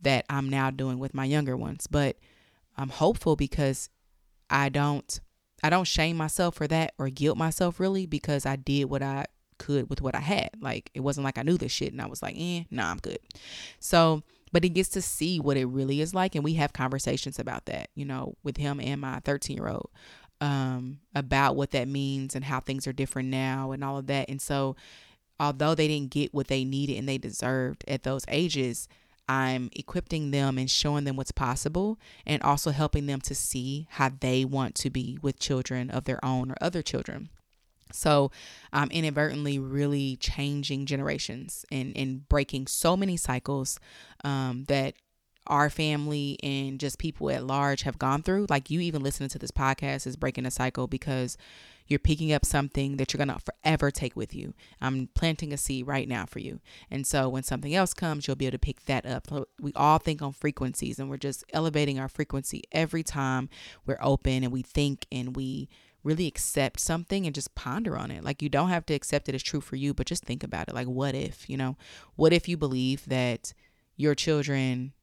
that 0.00 0.24
I'm 0.28 0.48
now 0.48 0.70
doing 0.70 0.98
with 0.98 1.14
my 1.14 1.24
younger 1.24 1.56
ones. 1.56 1.86
But 1.86 2.16
I'm 2.76 2.90
hopeful 2.90 3.34
because 3.34 3.88
I 4.50 4.68
don't 4.68 5.20
I 5.62 5.70
don't 5.70 5.86
shame 5.86 6.16
myself 6.16 6.56
for 6.56 6.66
that 6.68 6.94
or 6.98 7.08
guilt 7.08 7.38
myself 7.38 7.78
really 7.78 8.06
because 8.06 8.46
I 8.46 8.56
did 8.56 8.84
what 8.84 9.02
I 9.02 9.26
could 9.58 9.88
with 9.88 10.02
what 10.02 10.14
I 10.14 10.20
had. 10.20 10.50
Like 10.60 10.90
it 10.94 11.00
wasn't 11.00 11.24
like 11.24 11.38
I 11.38 11.42
knew 11.42 11.56
this 11.56 11.72
shit 11.72 11.92
and 11.92 12.02
I 12.02 12.06
was 12.06 12.22
like, 12.22 12.34
eh, 12.36 12.64
nah, 12.70 12.90
I'm 12.90 12.98
good. 12.98 13.18
So, 13.78 14.22
but 14.50 14.64
he 14.64 14.70
gets 14.70 14.90
to 14.90 15.02
see 15.02 15.40
what 15.40 15.56
it 15.56 15.64
really 15.64 16.00
is 16.00 16.14
like, 16.14 16.34
and 16.34 16.44
we 16.44 16.54
have 16.54 16.72
conversations 16.72 17.38
about 17.38 17.66
that, 17.66 17.88
you 17.94 18.04
know, 18.04 18.34
with 18.42 18.58
him 18.58 18.80
and 18.80 19.00
my 19.00 19.20
13 19.20 19.56
year 19.56 19.68
old, 19.68 19.90
um, 20.40 20.98
about 21.14 21.56
what 21.56 21.70
that 21.70 21.88
means 21.88 22.34
and 22.34 22.44
how 22.44 22.60
things 22.60 22.86
are 22.86 22.92
different 22.92 23.28
now 23.28 23.72
and 23.72 23.82
all 23.82 23.96
of 23.96 24.08
that. 24.08 24.28
And 24.28 24.42
so, 24.42 24.76
although 25.40 25.74
they 25.74 25.88
didn't 25.88 26.10
get 26.10 26.34
what 26.34 26.48
they 26.48 26.64
needed 26.64 26.98
and 26.98 27.08
they 27.08 27.18
deserved 27.18 27.84
at 27.88 28.02
those 28.02 28.24
ages, 28.28 28.88
I'm 29.28 29.70
equipping 29.74 30.30
them 30.30 30.58
and 30.58 30.70
showing 30.70 31.04
them 31.04 31.16
what's 31.16 31.32
possible 31.32 31.98
and 32.26 32.42
also 32.42 32.70
helping 32.70 33.06
them 33.06 33.20
to 33.22 33.34
see 33.34 33.86
how 33.90 34.10
they 34.20 34.44
want 34.44 34.74
to 34.76 34.90
be 34.90 35.18
with 35.22 35.38
children 35.38 35.90
of 35.90 36.04
their 36.04 36.22
own 36.24 36.50
or 36.50 36.56
other 36.60 36.82
children. 36.82 37.30
So 37.92 38.30
I'm 38.72 38.84
um, 38.84 38.90
inadvertently 38.90 39.58
really 39.58 40.16
changing 40.16 40.86
generations 40.86 41.64
and, 41.70 41.96
and 41.96 42.28
breaking 42.28 42.66
so 42.66 42.96
many 42.96 43.16
cycles 43.16 43.78
um, 44.24 44.64
that 44.68 44.94
our 45.46 45.68
family 45.68 46.38
and 46.42 46.78
just 46.78 46.98
people 46.98 47.30
at 47.30 47.44
large 47.44 47.82
have 47.82 47.98
gone 47.98 48.22
through. 48.22 48.46
Like 48.48 48.70
you 48.70 48.80
even 48.80 49.02
listening 49.02 49.28
to 49.30 49.38
this 49.38 49.50
podcast 49.50 50.06
is 50.06 50.16
breaking 50.16 50.46
a 50.46 50.50
cycle 50.50 50.86
because 50.86 51.36
you're 51.92 51.98
picking 51.98 52.32
up 52.32 52.44
something 52.44 52.96
that 52.96 53.12
you're 53.12 53.24
going 53.24 53.28
to 53.28 53.44
forever 53.44 53.90
take 53.90 54.16
with 54.16 54.34
you. 54.34 54.54
I'm 54.80 55.10
planting 55.14 55.52
a 55.52 55.58
seed 55.58 55.86
right 55.86 56.08
now 56.08 56.24
for 56.24 56.38
you. 56.38 56.60
And 56.90 57.06
so 57.06 57.28
when 57.28 57.42
something 57.42 57.74
else 57.74 57.92
comes, 57.92 58.26
you'll 58.26 58.36
be 58.36 58.46
able 58.46 58.52
to 58.52 58.58
pick 58.58 58.86
that 58.86 59.04
up. 59.06 59.28
We 59.60 59.72
all 59.76 59.98
think 59.98 60.22
on 60.22 60.32
frequencies 60.32 60.98
and 60.98 61.10
we're 61.10 61.18
just 61.18 61.44
elevating 61.52 62.00
our 62.00 62.08
frequency 62.08 62.62
every 62.72 63.02
time 63.02 63.50
we're 63.86 63.98
open 64.00 64.42
and 64.42 64.52
we 64.52 64.62
think 64.62 65.06
and 65.12 65.36
we 65.36 65.68
really 66.02 66.26
accept 66.26 66.80
something 66.80 67.26
and 67.26 67.34
just 67.34 67.54
ponder 67.54 67.96
on 67.96 68.10
it. 68.10 68.24
Like 68.24 68.42
you 68.42 68.48
don't 68.48 68.70
have 68.70 68.86
to 68.86 68.94
accept 68.94 69.28
it 69.28 69.34
as 69.34 69.42
true 69.42 69.60
for 69.60 69.76
you, 69.76 69.94
but 69.94 70.06
just 70.06 70.24
think 70.24 70.42
about 70.42 70.68
it. 70.68 70.74
Like 70.74 70.88
what 70.88 71.14
if, 71.14 71.48
you 71.48 71.56
know, 71.56 71.76
what 72.16 72.32
if 72.32 72.48
you 72.48 72.56
believe 72.56 73.04
that 73.06 73.52
your 73.96 74.14
children 74.14 74.94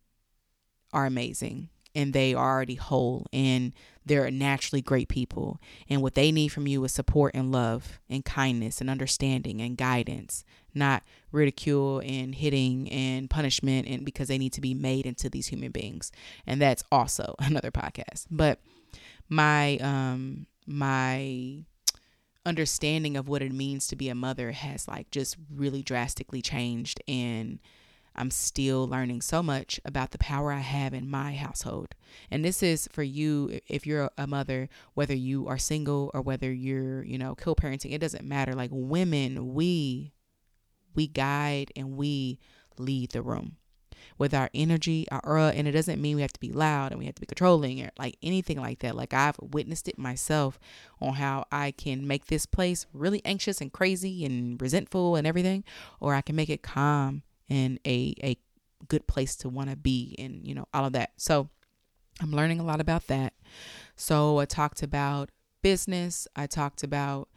are 0.91 1.05
amazing 1.05 1.69
and 1.95 2.13
they 2.13 2.33
are 2.33 2.51
already 2.51 2.75
whole 2.75 3.27
and 3.31 3.73
they're 4.09 4.29
naturally 4.31 4.81
great 4.81 5.07
people. 5.07 5.61
And 5.87 6.01
what 6.01 6.15
they 6.15 6.31
need 6.31 6.49
from 6.49 6.67
you 6.67 6.83
is 6.83 6.91
support 6.91 7.33
and 7.35 7.51
love 7.51 7.99
and 8.09 8.25
kindness 8.25 8.81
and 8.81 8.89
understanding 8.89 9.61
and 9.61 9.77
guidance 9.77 10.43
not 10.73 11.03
ridicule 11.31 11.99
and 12.05 12.35
hitting 12.35 12.91
and 12.91 13.29
punishment 13.29 13.87
and 13.87 14.05
because 14.05 14.27
they 14.27 14.37
need 14.37 14.53
to 14.53 14.61
be 14.61 14.73
made 14.73 15.05
into 15.05 15.29
these 15.29 15.47
human 15.47 15.71
beings. 15.71 16.11
And 16.45 16.61
that's 16.61 16.83
also 16.91 17.35
another 17.39 17.71
podcast. 17.71 18.25
But 18.29 18.59
my 19.27 19.77
um 19.77 20.47
my 20.65 21.63
understanding 22.45 23.17
of 23.17 23.27
what 23.27 23.41
it 23.41 23.51
means 23.51 23.87
to 23.87 23.95
be 23.95 24.09
a 24.09 24.15
mother 24.15 24.51
has 24.51 24.87
like 24.87 25.11
just 25.11 25.37
really 25.53 25.83
drastically 25.83 26.41
changed 26.41 27.01
and 27.07 27.59
I'm 28.19 28.31
still 28.31 28.85
learning 28.85 29.21
so 29.21 29.41
much 29.41 29.79
about 29.85 30.11
the 30.11 30.17
power 30.17 30.51
I 30.51 30.59
have 30.59 30.93
in 30.93 31.09
my 31.09 31.33
household. 31.33 31.95
And 32.29 32.43
this 32.43 32.61
is 32.61 32.89
for 32.91 33.01
you 33.01 33.61
if 33.67 33.87
you're 33.87 34.11
a 34.17 34.27
mother, 34.27 34.67
whether 34.93 35.15
you 35.15 35.47
are 35.47 35.57
single 35.57 36.11
or 36.13 36.21
whether 36.21 36.51
you're, 36.51 37.03
you 37.03 37.17
know, 37.17 37.33
co-parenting, 37.33 37.93
it 37.93 38.01
doesn't 38.01 38.27
matter. 38.27 38.53
Like 38.53 38.71
women, 38.73 39.53
we 39.53 40.11
we 40.93 41.07
guide 41.07 41.71
and 41.77 41.95
we 41.95 42.39
lead 42.77 43.11
the 43.11 43.21
room 43.21 43.55
with 44.17 44.33
our 44.33 44.49
energy, 44.53 45.07
our 45.11 45.21
aura, 45.23 45.53
and 45.55 45.65
it 45.67 45.71
doesn't 45.71 46.01
mean 46.01 46.17
we 46.17 46.21
have 46.21 46.33
to 46.33 46.39
be 46.41 46.51
loud 46.51 46.91
and 46.91 46.99
we 46.99 47.05
have 47.05 47.15
to 47.15 47.21
be 47.21 47.25
controlling 47.25 47.81
or 47.81 47.89
like 47.97 48.17
anything 48.21 48.59
like 48.59 48.79
that. 48.79 48.95
Like 48.95 49.13
I've 49.13 49.37
witnessed 49.39 49.87
it 49.87 49.97
myself 49.97 50.59
on 50.99 51.13
how 51.13 51.45
I 51.53 51.71
can 51.71 52.05
make 52.05 52.25
this 52.25 52.45
place 52.45 52.85
really 52.93 53.21
anxious 53.23 53.61
and 53.61 53.71
crazy 53.71 54.25
and 54.25 54.61
resentful 54.61 55.15
and 55.15 55.25
everything, 55.25 55.63
or 56.01 56.15
I 56.15 56.21
can 56.21 56.35
make 56.35 56.49
it 56.49 56.63
calm 56.63 57.23
and 57.49 57.79
a 57.85 58.13
a 58.23 58.37
good 58.87 59.07
place 59.07 59.35
to 59.35 59.49
want 59.49 59.69
to 59.69 59.75
be 59.75 60.15
and 60.17 60.47
you 60.47 60.55
know 60.55 60.67
all 60.73 60.85
of 60.85 60.93
that. 60.93 61.11
So 61.17 61.49
I'm 62.21 62.31
learning 62.31 62.59
a 62.59 62.63
lot 62.63 62.81
about 62.81 63.07
that. 63.07 63.33
So 63.95 64.39
I 64.39 64.45
talked 64.45 64.83
about 64.83 65.29
business, 65.61 66.27
I 66.35 66.47
talked 66.47 66.83
about 66.83 67.29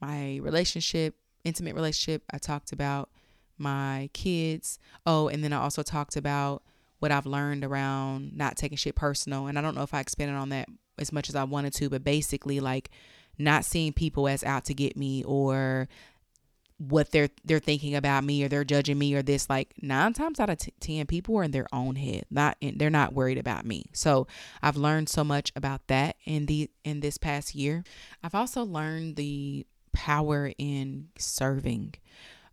my 0.00 0.36
relationship, 0.42 1.16
intimate 1.44 1.74
relationship, 1.74 2.22
I 2.30 2.38
talked 2.38 2.72
about 2.72 3.10
my 3.58 4.10
kids. 4.12 4.78
Oh, 5.06 5.28
and 5.28 5.42
then 5.42 5.52
I 5.52 5.60
also 5.60 5.82
talked 5.82 6.16
about 6.16 6.62
what 6.98 7.12
I've 7.12 7.26
learned 7.26 7.64
around 7.64 8.36
not 8.36 8.56
taking 8.56 8.76
shit 8.76 8.94
personal. 8.94 9.46
And 9.46 9.58
I 9.58 9.62
don't 9.62 9.74
know 9.74 9.82
if 9.82 9.94
I 9.94 10.00
expanded 10.00 10.36
on 10.36 10.50
that 10.50 10.68
as 10.98 11.12
much 11.12 11.28
as 11.28 11.34
I 11.34 11.44
wanted 11.44 11.72
to, 11.74 11.90
but 11.90 12.04
basically 12.04 12.60
like 12.60 12.90
not 13.38 13.64
seeing 13.64 13.92
people 13.92 14.28
as 14.28 14.42
out 14.42 14.64
to 14.66 14.74
get 14.74 14.96
me 14.96 15.22
or 15.24 15.88
what 16.78 17.10
they're 17.10 17.30
they're 17.44 17.58
thinking 17.58 17.94
about 17.94 18.22
me 18.22 18.44
or 18.44 18.48
they're 18.48 18.64
judging 18.64 18.98
me 18.98 19.14
or 19.14 19.22
this 19.22 19.48
like 19.48 19.72
nine 19.80 20.12
times 20.12 20.38
out 20.38 20.50
of 20.50 20.58
t- 20.58 20.74
10 20.80 21.06
people 21.06 21.36
are 21.36 21.42
in 21.42 21.50
their 21.50 21.66
own 21.72 21.96
head 21.96 22.24
not 22.30 22.56
in, 22.60 22.76
they're 22.76 22.90
not 22.90 23.14
worried 23.14 23.38
about 23.38 23.64
me 23.64 23.86
so 23.92 24.26
i've 24.62 24.76
learned 24.76 25.08
so 25.08 25.24
much 25.24 25.50
about 25.56 25.86
that 25.86 26.16
in 26.26 26.46
the 26.46 26.70
in 26.84 27.00
this 27.00 27.16
past 27.16 27.54
year 27.54 27.82
i've 28.22 28.34
also 28.34 28.62
learned 28.62 29.16
the 29.16 29.66
power 29.92 30.52
in 30.58 31.08
serving 31.16 31.94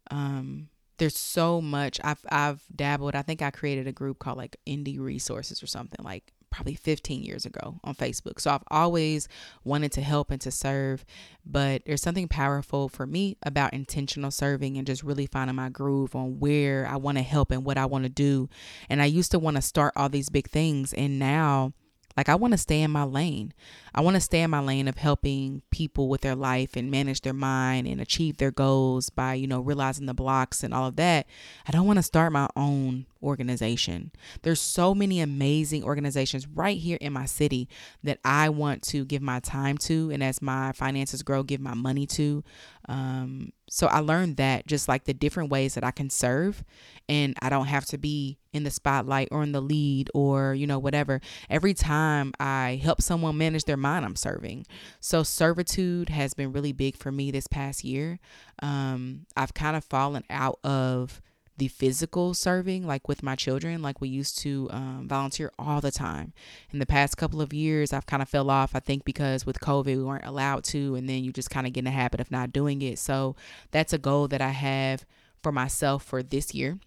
um 0.09 0.69
there's 0.97 1.17
so 1.17 1.59
much 1.59 1.99
I've 2.03 2.23
I've 2.29 2.61
dabbled. 2.73 3.15
I 3.15 3.23
think 3.23 3.41
I 3.41 3.51
created 3.51 3.87
a 3.87 3.91
group 3.91 4.19
called 4.19 4.37
like 4.37 4.55
Indie 4.67 4.99
Resources 4.99 5.63
or 5.63 5.67
something 5.67 6.03
like 6.03 6.31
probably 6.53 6.75
15 6.75 7.24
years 7.24 7.45
ago 7.45 7.79
on 7.83 7.95
Facebook. 7.95 8.39
So 8.39 8.51
I've 8.51 8.63
always 8.69 9.27
wanted 9.63 9.91
to 9.93 10.01
help 10.01 10.29
and 10.29 10.39
to 10.41 10.51
serve, 10.51 11.03
but 11.43 11.81
there's 11.86 12.01
something 12.01 12.27
powerful 12.27 12.88
for 12.88 13.07
me 13.07 13.38
about 13.41 13.74
intentional 13.74 14.29
serving 14.29 14.77
and 14.77 14.86
just 14.86 15.01
really 15.01 15.25
finding 15.25 15.55
my 15.55 15.69
groove 15.69 16.15
on 16.15 16.39
where 16.39 16.88
I 16.88 16.98
want 16.98 17.17
to 17.17 17.24
help 17.24 17.50
and 17.50 17.65
what 17.65 17.79
I 17.79 17.88
want 17.88 18.03
to 18.03 18.10
do. 18.10 18.50
And 18.88 19.01
I 19.01 19.05
used 19.05 19.31
to 19.31 19.39
want 19.39 19.55
to 19.55 19.62
start 19.62 19.93
all 19.95 20.10
these 20.10 20.29
big 20.29 20.48
things 20.48 20.93
and 20.93 21.17
now 21.17 21.74
like, 22.15 22.29
I 22.29 22.36
want 22.36 22.51
to 22.51 22.60
stay 22.60 22.81
in 22.81 22.91
my 22.91 23.03
lane. 23.03 23.53
I 23.95 24.01
want 24.01 24.15
to 24.15 24.22
stay 24.22 24.41
in 24.41 24.51
my 24.51 24.60
lane 24.60 24.88
of 24.88 24.98
helping 24.98 25.63
people 25.72 26.10
with 26.10 26.22
their 26.22 26.36
life 26.36 26.75
and 26.75 26.91
manage 26.91 27.22
their 27.22 27.33
mind 27.33 27.88
and 27.88 28.00
achieve 28.00 28.38
their 28.38 28.51
goals 28.51 29.10
by, 29.10 29.33
you 29.33 29.48
know, 29.48 29.60
realizing 29.60 30.05
the 30.05 30.13
blocks 30.13 30.63
and 30.63 30.74
all 30.74 30.88
of 30.88 30.95
that. 30.98 31.25
I 31.67 31.72
don't 31.72 31.88
want 31.88 31.98
to 31.98 32.03
start 32.03 32.31
my 32.31 32.48
own 32.55 33.07
organization. 33.23 34.11
There's 34.41 34.59
so 34.59 34.93
many 34.93 35.21
amazing 35.21 35.83
organizations 35.83 36.47
right 36.47 36.77
here 36.77 36.97
in 37.01 37.13
my 37.13 37.25
city 37.25 37.67
that 38.03 38.19
I 38.23 38.49
want 38.49 38.83
to 38.83 39.05
give 39.05 39.21
my 39.21 39.39
time 39.39 39.77
to 39.79 40.11
and 40.11 40.23
as 40.23 40.41
my 40.41 40.71
finances 40.73 41.23
grow, 41.23 41.43
give 41.43 41.61
my 41.61 41.73
money 41.73 42.05
to. 42.07 42.43
Um, 42.89 43.53
so 43.69 43.87
I 43.87 43.99
learned 43.99 44.37
that 44.37 44.67
just 44.67 44.87
like 44.87 45.05
the 45.05 45.13
different 45.13 45.49
ways 45.49 45.73
that 45.75 45.83
I 45.83 45.91
can 45.91 46.09
serve 46.09 46.63
and 47.09 47.35
I 47.41 47.49
don't 47.49 47.67
have 47.67 47.85
to 47.87 47.97
be 47.97 48.37
in 48.51 48.63
the 48.63 48.69
spotlight 48.69 49.29
or 49.31 49.41
in 49.41 49.51
the 49.51 49.61
lead 49.61 50.09
or, 50.13 50.53
you 50.53 50.67
know, 50.67 50.79
whatever. 50.79 51.21
Every 51.49 51.73
time 51.73 52.33
I 52.39 52.79
help 52.83 53.01
someone 53.01 53.37
manage 53.37 53.63
their 53.63 53.77
mind, 53.77 54.05
I'm 54.05 54.15
serving. 54.15 54.65
So 54.99 55.23
servitude 55.23 56.09
has 56.09 56.33
been 56.33 56.51
really 56.51 56.71
big 56.71 56.97
for 56.97 57.11
me 57.11 57.31
this 57.31 57.47
past 57.47 57.83
year. 57.83 58.19
Um, 58.62 59.25
I've 59.36 59.53
kind 59.53 59.75
of 59.75 59.83
fallen 59.83 60.23
out 60.29 60.59
of 60.63 61.21
the 61.57 61.67
physical 61.67 62.33
serving, 62.33 62.87
like 62.87 63.07
with 63.07 63.21
my 63.21 63.35
children, 63.35 63.81
like 63.81 64.01
we 64.01 64.09
used 64.09 64.39
to 64.39 64.67
um, 64.71 65.05
volunteer 65.07 65.51
all 65.59 65.81
the 65.81 65.91
time. 65.91 66.33
In 66.71 66.79
the 66.79 66.85
past 66.85 67.15
couple 67.15 67.41
of 67.41 67.53
years, 67.53 67.93
I've 67.93 68.07
kind 68.07 68.21
of 68.21 68.29
fell 68.29 68.49
off, 68.49 68.75
I 68.75 68.79
think, 68.79 69.05
because 69.05 69.45
with 69.45 69.59
COVID, 69.59 69.85
we 69.85 70.03
weren't 70.03 70.25
allowed 70.25 70.63
to, 70.65 70.95
and 70.95 71.07
then 71.07 71.23
you 71.23 71.31
just 71.31 71.51
kind 71.51 71.67
of 71.67 71.73
get 71.73 71.81
in 71.81 71.85
the 71.85 71.91
habit 71.91 72.19
of 72.19 72.31
not 72.31 72.51
doing 72.51 72.81
it. 72.81 72.97
So 72.97 73.35
that's 73.71 73.93
a 73.93 73.99
goal 73.99 74.27
that 74.29 74.41
I 74.41 74.49
have 74.49 75.05
for 75.43 75.51
myself 75.51 76.03
for 76.03 76.23
this 76.23 76.55
year 76.55 76.79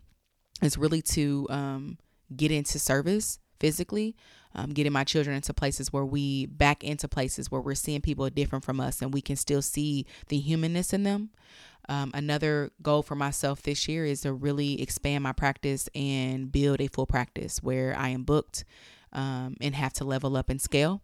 is 0.62 0.79
really 0.79 1.02
to 1.02 1.46
um, 1.50 1.98
get 2.35 2.50
into 2.50 2.79
service 2.79 3.38
physically, 3.61 4.16
um, 4.57 4.71
getting 4.71 4.92
my 4.92 5.05
children 5.05 5.37
into 5.37 5.53
places 5.55 5.92
where 5.92 6.05
we 6.05 6.47
back 6.47 6.83
into 6.83 7.07
places 7.07 7.51
where 7.51 7.61
we're 7.61 7.75
seeing 7.75 8.01
people 8.01 8.29
different 8.31 8.64
from 8.64 8.81
us 8.81 9.03
and 9.03 9.12
we 9.12 9.21
can 9.21 9.37
still 9.37 9.62
see 9.62 10.07
the 10.29 10.38
humanness 10.38 10.92
in 10.92 11.03
them. 11.03 11.31
Um, 11.88 12.11
another 12.14 12.73
goal 12.83 13.03
for 13.03 13.14
myself 13.14 13.62
this 13.62 13.87
year 13.87 14.05
is 14.05 14.23
to 14.23 14.33
really 14.33 14.83
expand 14.83 15.23
my 15.23 15.33
practice 15.33 15.88
and 15.95 16.51
build 16.51 16.81
a 16.81 16.88
full 16.88 17.07
practice 17.07 17.62
where 17.62 17.95
I 17.97 18.09
am 18.09 18.25
booked 18.25 18.64
um, 19.12 19.57
and 19.61 19.75
have 19.75 19.92
to 19.95 20.05
level 20.05 20.37
up 20.37 20.49
and 20.51 20.61
scale. 20.61 21.03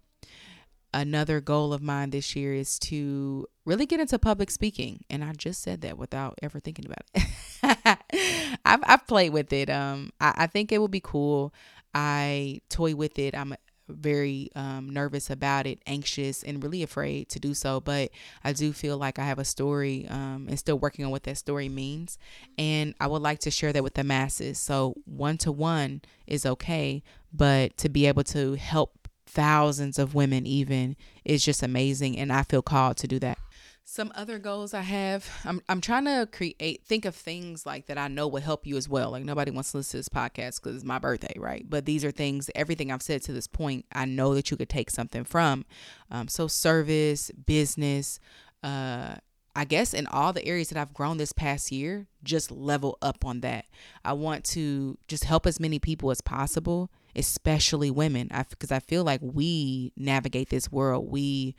Another 0.95 1.41
goal 1.41 1.73
of 1.73 1.83
mine 1.83 2.11
this 2.11 2.35
year 2.35 2.55
is 2.55 2.79
to 2.81 3.47
really 3.65 3.87
get 3.87 4.01
into 4.01 4.19
public 4.19 4.51
speaking. 4.51 5.05
And 5.09 5.23
I 5.23 5.33
just 5.33 5.63
said 5.63 5.83
that 5.83 5.97
without 5.97 6.39
ever 6.43 6.59
thinking 6.59 6.87
about 6.87 7.05
it. 7.15 7.99
I've, 8.65 8.81
I've 8.85 9.07
played 9.07 9.33
with 9.33 9.53
it. 9.53 9.71
Um, 9.71 10.13
I, 10.21 10.35
I 10.39 10.47
think 10.47 10.73
it 10.73 10.81
would 10.81 10.91
be 10.91 11.01
cool. 11.01 11.53
I 11.95 12.61
toy 12.69 12.95
with 12.95 13.19
it. 13.19 13.35
I'm 13.35 13.55
very 13.89 14.51
um, 14.55 14.89
nervous 14.91 15.31
about 15.31 15.67
it, 15.67 15.81
anxious, 15.87 16.43
and 16.43 16.63
really 16.63 16.83
afraid 16.83 17.29
to 17.31 17.39
do 17.39 17.55
so. 17.55 17.81
But 17.81 18.11
I 18.43 18.53
do 18.53 18.73
feel 18.73 18.97
like 18.97 19.19
I 19.19 19.25
have 19.25 19.39
a 19.39 19.45
story 19.45 20.07
um, 20.09 20.47
and 20.49 20.59
still 20.59 20.79
working 20.79 21.05
on 21.05 21.11
what 21.11 21.25
that 21.25 21.39
story 21.39 21.69
means. 21.69 22.19
And 22.59 22.95
I 23.01 23.07
would 23.07 23.23
like 23.23 23.41
to 23.41 23.51
share 23.51 23.73
that 23.73 23.83
with 23.83 23.95
the 23.95 24.05
masses. 24.05 24.59
So 24.59 24.95
one 25.05 25.39
to 25.39 25.53
one 25.53 26.03
is 26.27 26.47
okay, 26.47 27.03
but 27.33 27.77
to 27.79 27.89
be 27.89 28.07
able 28.07 28.25
to 28.25 28.55
help 28.55 29.09
thousands 29.27 29.99
of 29.99 30.15
women 30.15 30.47
even 30.47 30.97
is 31.25 31.45
just 31.45 31.63
amazing. 31.63 32.19
And 32.19 32.33
I 32.33 32.43
feel 32.43 32.63
called 32.63 32.97
to 32.99 33.09
do 33.09 33.19
that. 33.21 33.39
Some 33.85 34.13
other 34.15 34.39
goals 34.39 34.75
I 34.75 34.83
have, 34.83 35.29
I'm 35.45 35.61
I'm 35.69 35.81
trying 35.81 36.05
to 36.05 36.29
create 36.31 36.85
think 36.85 37.05
of 37.05 37.15
things 37.15 37.67
like 37.67 37.87
that 37.87 37.99
I 37.99 38.09
know 38.09 38.29
will 38.29 38.41
help 38.41 38.67
you 38.67 38.77
as 38.77 38.89
well. 38.89 39.11
Like 39.11 39.25
nobody 39.25 39.51
wants 39.51 39.73
to 39.73 39.79
listen 39.79 39.91
to 39.91 39.97
this 39.99 40.09
podcast 40.09 40.63
because 40.63 40.77
it's 40.77 40.85
my 40.85 40.99
birthday, 40.99 41.35
right? 41.37 41.69
But 41.69 41.85
these 41.85 42.05
are 42.05 42.13
things, 42.13 42.49
everything 42.55 42.93
I've 42.93 43.03
said 43.03 43.23
to 43.23 43.33
this 43.33 43.49
point, 43.49 43.85
I 43.93 44.05
know 44.05 44.35
that 44.35 44.51
you 44.51 44.57
could 44.57 44.69
take 44.69 44.89
something 44.89 45.25
from. 45.25 45.65
Um, 46.11 46.29
so 46.29 46.47
service, 46.47 47.31
business, 47.33 48.21
uh, 48.63 49.17
I 49.55 49.65
guess 49.65 49.93
in 49.93 50.07
all 50.07 50.33
the 50.33 50.47
areas 50.47 50.71
that 50.71 50.79
I've 50.79 50.95
grown 50.95 51.19
this 51.19 51.33
past 51.33 51.71
year, 51.71 52.07
just 52.23 52.51
level 52.51 52.97
up 53.03 53.25
on 53.25 53.41
that. 53.41 53.67
I 54.05 54.15
want 54.15 54.45
to 54.45 54.97
just 55.09 55.25
help 55.25 55.47
as 55.47 55.61
many 55.61 55.79
people 55.79 56.11
as 56.11 56.23
possible, 56.23 56.91
especially 57.15 57.91
women, 57.91 58.31
because 58.49 58.73
I, 58.73 58.77
I 58.77 58.81
feel 58.81 59.05
like 59.05 59.21
we 59.23 59.93
navigate 59.97 60.49
this 60.49 60.73
world. 60.73 61.11
We 61.11 61.55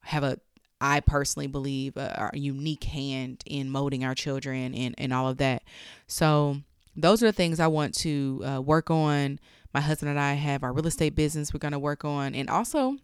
have 0.00 0.24
a 0.24 0.38
I 0.82 0.98
personally 1.00 1.46
believe 1.46 1.96
a, 1.96 2.30
a 2.34 2.38
unique 2.38 2.84
hand 2.84 3.42
in 3.46 3.70
molding 3.70 4.04
our 4.04 4.16
children 4.16 4.74
and, 4.74 4.94
and 4.98 5.14
all 5.14 5.28
of 5.28 5.38
that. 5.38 5.62
So 6.08 6.58
those 6.96 7.22
are 7.22 7.26
the 7.26 7.32
things 7.32 7.60
I 7.60 7.68
want 7.68 7.94
to 7.98 8.42
uh, 8.44 8.60
work 8.60 8.90
on. 8.90 9.38
My 9.72 9.80
husband 9.80 10.10
and 10.10 10.18
I 10.18 10.34
have 10.34 10.64
our 10.64 10.72
real 10.72 10.88
estate 10.88 11.14
business 11.14 11.54
we're 11.54 11.58
going 11.58 11.72
to 11.72 11.78
work 11.78 12.04
on. 12.04 12.34
And 12.34 12.50
also, 12.50 12.96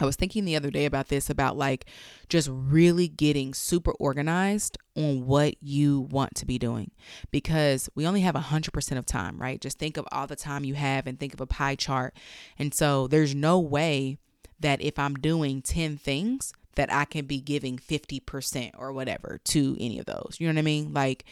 I 0.00 0.06
was 0.06 0.16
thinking 0.16 0.46
the 0.46 0.56
other 0.56 0.70
day 0.70 0.86
about 0.86 1.08
this 1.08 1.28
about 1.28 1.56
like 1.56 1.84
just 2.30 2.48
really 2.50 3.08
getting 3.08 3.52
super 3.52 3.92
organized 3.92 4.78
on 4.96 5.26
what 5.26 5.54
you 5.60 6.08
want 6.10 6.34
to 6.36 6.46
be 6.46 6.58
doing 6.58 6.92
because 7.30 7.90
we 7.94 8.06
only 8.06 8.22
have 8.22 8.34
100% 8.34 8.98
of 8.98 9.04
time, 9.06 9.38
right? 9.38 9.60
Just 9.60 9.78
think 9.78 9.98
of 9.98 10.08
all 10.10 10.26
the 10.26 10.34
time 10.34 10.64
you 10.64 10.74
have 10.74 11.06
and 11.06 11.20
think 11.20 11.34
of 11.34 11.42
a 11.42 11.46
pie 11.46 11.76
chart. 11.76 12.16
And 12.58 12.72
so 12.72 13.06
there's 13.06 13.34
no 13.34 13.60
way 13.60 14.16
that 14.58 14.80
if 14.80 14.98
I'm 14.98 15.14
doing 15.14 15.60
10 15.60 15.98
things, 15.98 16.54
that 16.76 16.92
I 16.92 17.04
can 17.04 17.26
be 17.26 17.40
giving 17.40 17.78
50% 17.78 18.72
or 18.78 18.92
whatever 18.92 19.40
to 19.44 19.76
any 19.78 19.98
of 19.98 20.06
those. 20.06 20.36
You 20.38 20.46
know 20.46 20.54
what 20.54 20.60
I 20.60 20.62
mean? 20.62 20.92
Like 20.92 21.24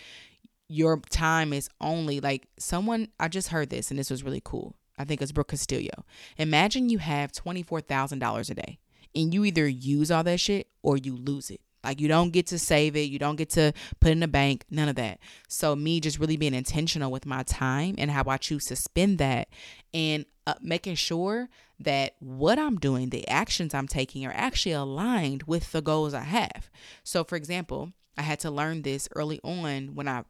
your 0.68 1.00
time 1.10 1.52
is 1.52 1.68
only 1.80 2.20
like 2.20 2.46
someone 2.58 3.08
I 3.18 3.28
just 3.28 3.48
heard 3.48 3.70
this 3.70 3.90
and 3.90 3.98
this 3.98 4.10
was 4.10 4.22
really 4.22 4.42
cool. 4.44 4.76
I 4.98 5.04
think 5.04 5.22
it's 5.22 5.32
Brooke 5.32 5.48
Castillo. 5.48 6.04
Imagine 6.36 6.90
you 6.90 6.98
have 6.98 7.32
$24,000 7.32 8.50
a 8.50 8.54
day 8.54 8.78
and 9.14 9.32
you 9.32 9.44
either 9.44 9.66
use 9.66 10.10
all 10.10 10.22
that 10.24 10.40
shit 10.40 10.68
or 10.82 10.96
you 10.96 11.16
lose 11.16 11.50
it. 11.50 11.60
Like 11.82 12.00
you 12.00 12.08
don't 12.08 12.30
get 12.30 12.46
to 12.48 12.58
save 12.58 12.96
it, 12.96 13.10
you 13.10 13.18
don't 13.18 13.36
get 13.36 13.50
to 13.50 13.72
put 14.00 14.12
in 14.12 14.22
a 14.22 14.28
bank, 14.28 14.64
none 14.70 14.88
of 14.88 14.96
that. 14.96 15.18
So 15.48 15.74
me 15.74 16.00
just 16.00 16.18
really 16.18 16.36
being 16.36 16.54
intentional 16.54 17.10
with 17.10 17.26
my 17.26 17.42
time 17.42 17.94
and 17.98 18.10
how 18.10 18.24
I 18.26 18.36
choose 18.36 18.66
to 18.66 18.76
spend 18.76 19.18
that 19.18 19.48
and 19.94 20.26
uh, 20.46 20.54
making 20.60 20.96
sure 20.96 21.48
that 21.78 22.14
what 22.20 22.58
I'm 22.58 22.76
doing, 22.76 23.08
the 23.08 23.26
actions 23.28 23.72
I'm 23.72 23.88
taking 23.88 24.26
are 24.26 24.34
actually 24.34 24.72
aligned 24.72 25.44
with 25.44 25.72
the 25.72 25.80
goals 25.80 26.12
I 26.12 26.22
have. 26.22 26.68
So, 27.02 27.24
for 27.24 27.36
example, 27.36 27.92
I 28.18 28.22
had 28.22 28.40
to 28.40 28.50
learn 28.50 28.82
this 28.82 29.08
early 29.14 29.40
on 29.42 29.94
when 29.94 30.06
I 30.06 30.24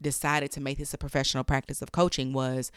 decided 0.00 0.50
to 0.52 0.60
make 0.60 0.78
this 0.78 0.94
a 0.94 0.98
professional 0.98 1.44
practice 1.44 1.82
of 1.82 1.92
coaching 1.92 2.32
was 2.32 2.72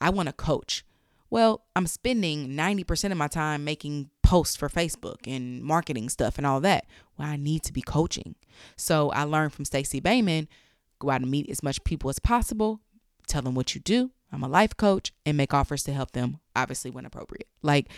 I 0.00 0.10
want 0.10 0.28
to 0.28 0.32
coach. 0.32 0.84
Well, 1.30 1.64
I'm 1.74 1.86
spending 1.86 2.50
90% 2.50 3.10
of 3.10 3.18
my 3.18 3.28
time 3.28 3.64
making 3.64 4.10
posts 4.24 4.56
for 4.56 4.68
Facebook 4.68 5.26
and 5.26 5.62
marketing 5.62 6.08
stuff 6.08 6.38
and 6.38 6.46
all 6.46 6.60
that. 6.60 6.86
Well, 7.16 7.28
I 7.28 7.36
need 7.36 7.62
to 7.64 7.72
be 7.72 7.82
coaching. 7.82 8.34
So 8.76 9.10
I 9.10 9.22
learned 9.22 9.52
from 9.52 9.64
Stacey 9.64 10.00
Boehman 10.00 10.48
go 10.98 11.10
out 11.10 11.20
and 11.20 11.30
meet 11.30 11.48
as 11.50 11.62
much 11.62 11.84
people 11.84 12.10
as 12.10 12.18
possible, 12.18 12.80
tell 13.28 13.42
them 13.42 13.54
what 13.54 13.74
you 13.74 13.80
do. 13.80 14.10
I'm 14.32 14.42
a 14.42 14.48
life 14.48 14.76
coach 14.76 15.12
and 15.24 15.36
make 15.36 15.54
offers 15.54 15.84
to 15.84 15.92
help 15.92 16.12
them, 16.12 16.40
obviously, 16.56 16.90
when 16.90 17.06
appropriate. 17.06 17.46
Like, 17.62 17.88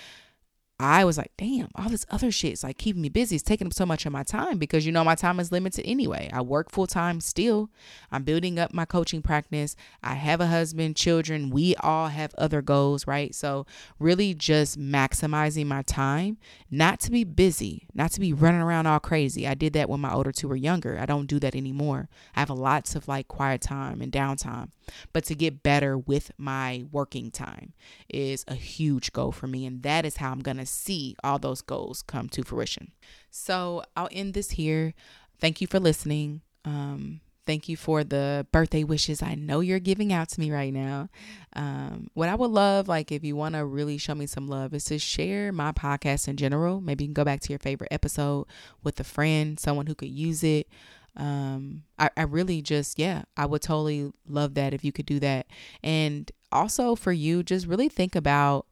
I 0.79 1.07
was 1.07 1.17
like, 1.17 1.33
damn, 1.39 1.69
all 1.75 1.89
this 1.89 2.05
other 2.11 2.31
shit 2.31 2.53
is 2.53 2.63
like 2.63 2.77
keeping 2.77 3.01
me 3.01 3.09
busy. 3.09 3.37
It's 3.37 3.43
taking 3.43 3.67
up 3.67 3.73
so 3.73 3.87
much 3.87 4.05
of 4.05 4.13
my 4.13 4.23
time 4.23 4.59
because 4.59 4.85
you 4.85 4.93
know 4.93 5.05
my 5.05 5.15
time 5.15 5.41
is 5.41 5.51
limited 5.51 5.87
anyway. 5.87 6.29
I 6.31 6.43
work 6.43 6.71
full 6.71 6.87
time 6.87 7.21
still. 7.21 7.71
I'm 8.13 8.25
building 8.25 8.59
up 8.59 8.75
my 8.75 8.85
coaching 8.85 9.23
practice. 9.23 9.75
I 10.03 10.15
have 10.15 10.43
a 10.43 10.49
husband, 10.49 10.97
children. 10.97 11.49
We 11.49 11.77
all 11.77 12.09
have 12.09 12.35
other 12.35 12.61
goals, 12.61 13.07
right? 13.07 13.35
So, 13.35 13.65
really 13.99 14.35
just 14.35 14.79
maximizing 14.79 15.65
my 15.65 15.81
time, 15.81 16.37
not 16.71 17.01
to 17.01 17.11
be 17.11 17.25
busy, 17.25 17.87
not 17.95 18.11
to 18.13 18.21
be 18.21 18.35
running 18.35 18.61
around 18.61 18.87
all 18.87 19.01
crazy. 19.01 19.47
I 19.47 19.55
did 19.55 19.73
that 19.73 19.89
when 19.89 20.01
my 20.01 20.13
older 20.13 20.33
two 20.33 20.49
were 20.49 20.57
younger. 20.57 20.99
I 20.99 21.07
don't 21.07 21.27
do 21.27 21.39
that 21.41 21.57
anymore. 21.57 22.11
I 22.35 22.41
have 22.41 22.51
lots 22.51 22.95
of 22.95 23.09
like 23.09 23.29
quiet 23.29 23.63
time 23.63 24.03
and 24.03 24.13
downtime. 24.13 24.69
But 25.13 25.25
to 25.25 25.35
get 25.35 25.63
better 25.63 25.97
with 25.97 26.31
my 26.39 26.85
working 26.91 27.31
time 27.31 27.73
is 28.09 28.45
a 28.49 28.55
huge 28.55 29.13
goal 29.13 29.33
for 29.33 29.47
me. 29.47 29.67
And 29.67 29.83
that 29.83 30.05
is 30.05 30.17
how 30.17 30.33
I'm 30.33 30.41
going 30.41 30.59
to 30.59 30.67
see 30.67 31.17
all 31.23 31.39
those 31.39 31.63
goals 31.63 32.03
come 32.03 32.29
to 32.31 32.43
fruition. 32.43 32.93
So 33.31 33.83
I'll 33.97 34.09
end 34.13 34.35
this 34.35 34.53
here. 34.53 34.95
Thank 35.39 35.61
you 35.61 35.67
for 35.67 35.81
listening. 35.81 36.41
Um, 36.65 37.21
thank 37.47 37.69
you 37.69 37.77
for 37.77 38.03
the 38.03 38.47
birthday 38.51 38.83
wishes 38.83 39.23
I 39.23 39.35
know 39.35 39.61
you're 39.61 39.79
giving 39.79 40.13
out 40.13 40.29
to 40.31 40.41
me 40.41 40.51
right 40.51 40.73
now. 40.73 41.09
Um, 41.55 42.09
what 42.15 42.29
I 42.29 42.35
would 42.35 42.51
love, 42.51 42.89
like, 42.89 43.13
if 43.13 43.23
you 43.23 43.37
want 43.37 43.55
to 43.55 43.65
really 43.65 43.99
show 43.99 44.15
me 44.15 44.27
some 44.27 44.49
love, 44.49 44.75
is 44.75 44.85
to 44.87 44.99
share 44.99 45.53
my 45.53 45.73
podcast 45.73 46.27
in 46.29 46.37
general. 46.37 46.81
Maybe 46.81 47.05
you 47.05 47.09
can 47.09 47.15
go 47.15 47.25
back 47.25 47.41
to 47.41 47.51
your 47.51 47.59
favorite 47.61 47.93
episode 47.93 48.47
with 48.83 48.99
a 48.99 49.05
friend, 49.05 49.59
someone 49.61 49.87
who 49.87 49.95
could 49.95 50.11
use 50.11 50.43
it 50.43 50.69
um 51.17 51.83
I, 51.99 52.11
I 52.17 52.23
really 52.23 52.63
just 52.63 52.99
yeah 52.99 53.23
i 53.37 53.47
would 53.47 53.63
totally 53.63 54.13
love 54.29 54.55
that 54.55 54.75
if 54.75 54.85
you 54.85 54.93
could 54.93 55.07
do 55.07 55.19
that 55.21 55.47
and 55.83 56.31
also 56.53 56.95
for 56.95 57.13
you 57.13 57.43
just 57.43 57.67
really 57.67 57.89
think 57.89 58.15
about 58.15 58.67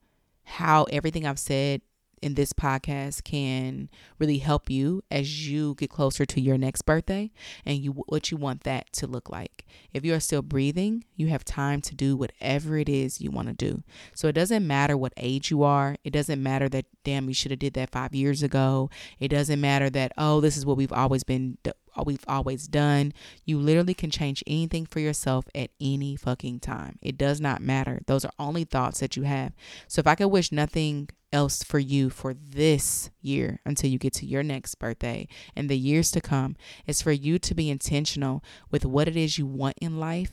how 0.44 0.84
everything 0.84 1.26
i've 1.26 1.38
said 1.38 1.80
in 2.24 2.34
this 2.34 2.54
podcast 2.54 3.22
can 3.22 3.90
really 4.18 4.38
help 4.38 4.70
you 4.70 5.02
as 5.10 5.46
you 5.46 5.74
get 5.74 5.90
closer 5.90 6.24
to 6.24 6.40
your 6.40 6.56
next 6.56 6.82
birthday 6.82 7.30
and 7.66 7.78
you 7.78 7.92
what 7.92 8.30
you 8.30 8.38
want 8.38 8.62
that 8.62 8.90
to 8.94 9.06
look 9.06 9.28
like. 9.28 9.66
If 9.92 10.06
you 10.06 10.14
are 10.14 10.20
still 10.20 10.40
breathing, 10.40 11.04
you 11.16 11.28
have 11.28 11.44
time 11.44 11.82
to 11.82 11.94
do 11.94 12.16
whatever 12.16 12.78
it 12.78 12.88
is 12.88 13.20
you 13.20 13.30
want 13.30 13.48
to 13.48 13.54
do. 13.54 13.82
So 14.14 14.28
it 14.28 14.32
doesn't 14.32 14.66
matter 14.66 14.96
what 14.96 15.12
age 15.18 15.50
you 15.50 15.62
are. 15.64 15.96
It 16.02 16.14
doesn't 16.14 16.42
matter 16.42 16.66
that 16.70 16.86
damn 17.04 17.28
you 17.28 17.34
should 17.34 17.50
have 17.50 17.60
did 17.60 17.74
that 17.74 17.90
5 17.90 18.14
years 18.14 18.42
ago. 18.42 18.88
It 19.20 19.28
doesn't 19.28 19.60
matter 19.60 19.90
that 19.90 20.12
oh 20.16 20.40
this 20.40 20.56
is 20.56 20.64
what 20.64 20.78
we've 20.78 20.92
always 20.94 21.24
been 21.24 21.58
we've 22.02 22.24
always 22.26 22.66
done. 22.66 23.12
You 23.44 23.58
literally 23.58 23.94
can 23.94 24.10
change 24.10 24.42
anything 24.46 24.86
for 24.86 25.00
yourself 25.00 25.46
at 25.54 25.70
any 25.80 26.16
fucking 26.16 26.60
time. 26.60 26.98
It 27.00 27.16
does 27.16 27.40
not 27.40 27.62
matter. 27.62 28.00
Those 28.06 28.24
are 28.24 28.32
only 28.38 28.64
thoughts 28.64 29.00
that 29.00 29.16
you 29.16 29.22
have. 29.22 29.52
So 29.86 30.00
if 30.00 30.06
I 30.06 30.14
could 30.16 30.28
wish 30.28 30.50
nothing 30.50 31.08
else 31.32 31.62
for 31.64 31.80
you 31.80 32.10
for 32.10 32.32
this 32.32 33.10
year 33.20 33.60
until 33.66 33.90
you 33.90 33.98
get 33.98 34.12
to 34.14 34.26
your 34.26 34.42
next 34.42 34.76
birthday 34.76 35.26
and 35.56 35.68
the 35.68 35.76
years 35.76 36.12
to 36.12 36.20
come 36.20 36.56
is 36.86 37.02
for 37.02 37.12
you 37.12 37.38
to 37.40 37.54
be 37.54 37.68
intentional 37.68 38.42
with 38.70 38.84
what 38.84 39.08
it 39.08 39.16
is 39.16 39.36
you 39.36 39.46
want 39.46 39.76
in 39.80 39.98
life 39.98 40.30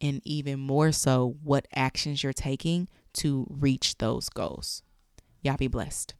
and 0.00 0.20
even 0.24 0.58
more 0.58 0.90
so 0.90 1.36
what 1.42 1.68
actions 1.74 2.22
you're 2.22 2.32
taking 2.32 2.88
to 3.12 3.46
reach 3.48 3.98
those 3.98 4.28
goals. 4.28 4.82
Y'all 5.42 5.56
be 5.56 5.68
blessed. 5.68 6.14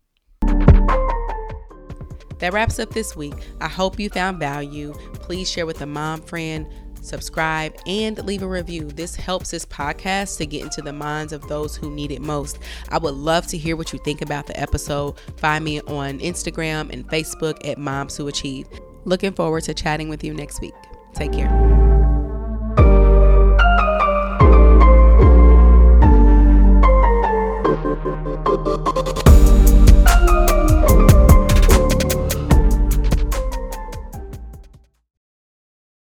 That 2.41 2.53
wraps 2.53 2.79
up 2.79 2.91
this 2.91 3.15
week. 3.15 3.35
I 3.61 3.69
hope 3.69 3.99
you 3.99 4.09
found 4.11 4.39
value. 4.39 4.93
Please 5.15 5.51
share 5.51 5.67
with 5.67 5.81
a 5.83 5.87
mom 5.87 6.23
friend, 6.23 6.67
subscribe, 7.03 7.75
and 7.87 8.19
leave 8.25 8.43
a 8.43 8.49
review. 8.49 8.89
This 8.89 9.15
helps 9.15 9.51
this 9.51 9.65
podcast 9.65 10.39
to 10.39 10.47
get 10.47 10.63
into 10.63 10.83
the 10.83 10.93
minds 10.93 11.33
of 11.33 11.47
those 11.49 11.77
who 11.77 11.91
need 11.91 12.11
it 12.11 12.23
most. 12.23 12.59
I 12.89 12.99
would 12.99 13.15
love 13.15 13.47
to 13.49 13.59
hear 13.59 13.77
what 13.77 13.93
you 13.93 13.99
think 14.01 14.23
about 14.23 14.47
the 14.47 14.59
episode. 14.59 15.19
Find 15.37 15.65
me 15.65 15.81
on 15.83 16.19
Instagram 16.19 16.93
and 16.93 17.07
Facebook 17.09 17.67
at 17.69 17.79
Moms 17.79 18.17
Who 18.17 18.29
Achieve. 18.29 18.67
Looking 19.05 19.33
forward 19.33 19.65
to 19.65 19.75
chatting 19.75 20.09
with 20.09 20.25
you 20.25 20.35
next 20.35 20.61
week. 20.61 20.75
Take 21.15 21.33
care. 21.33 21.90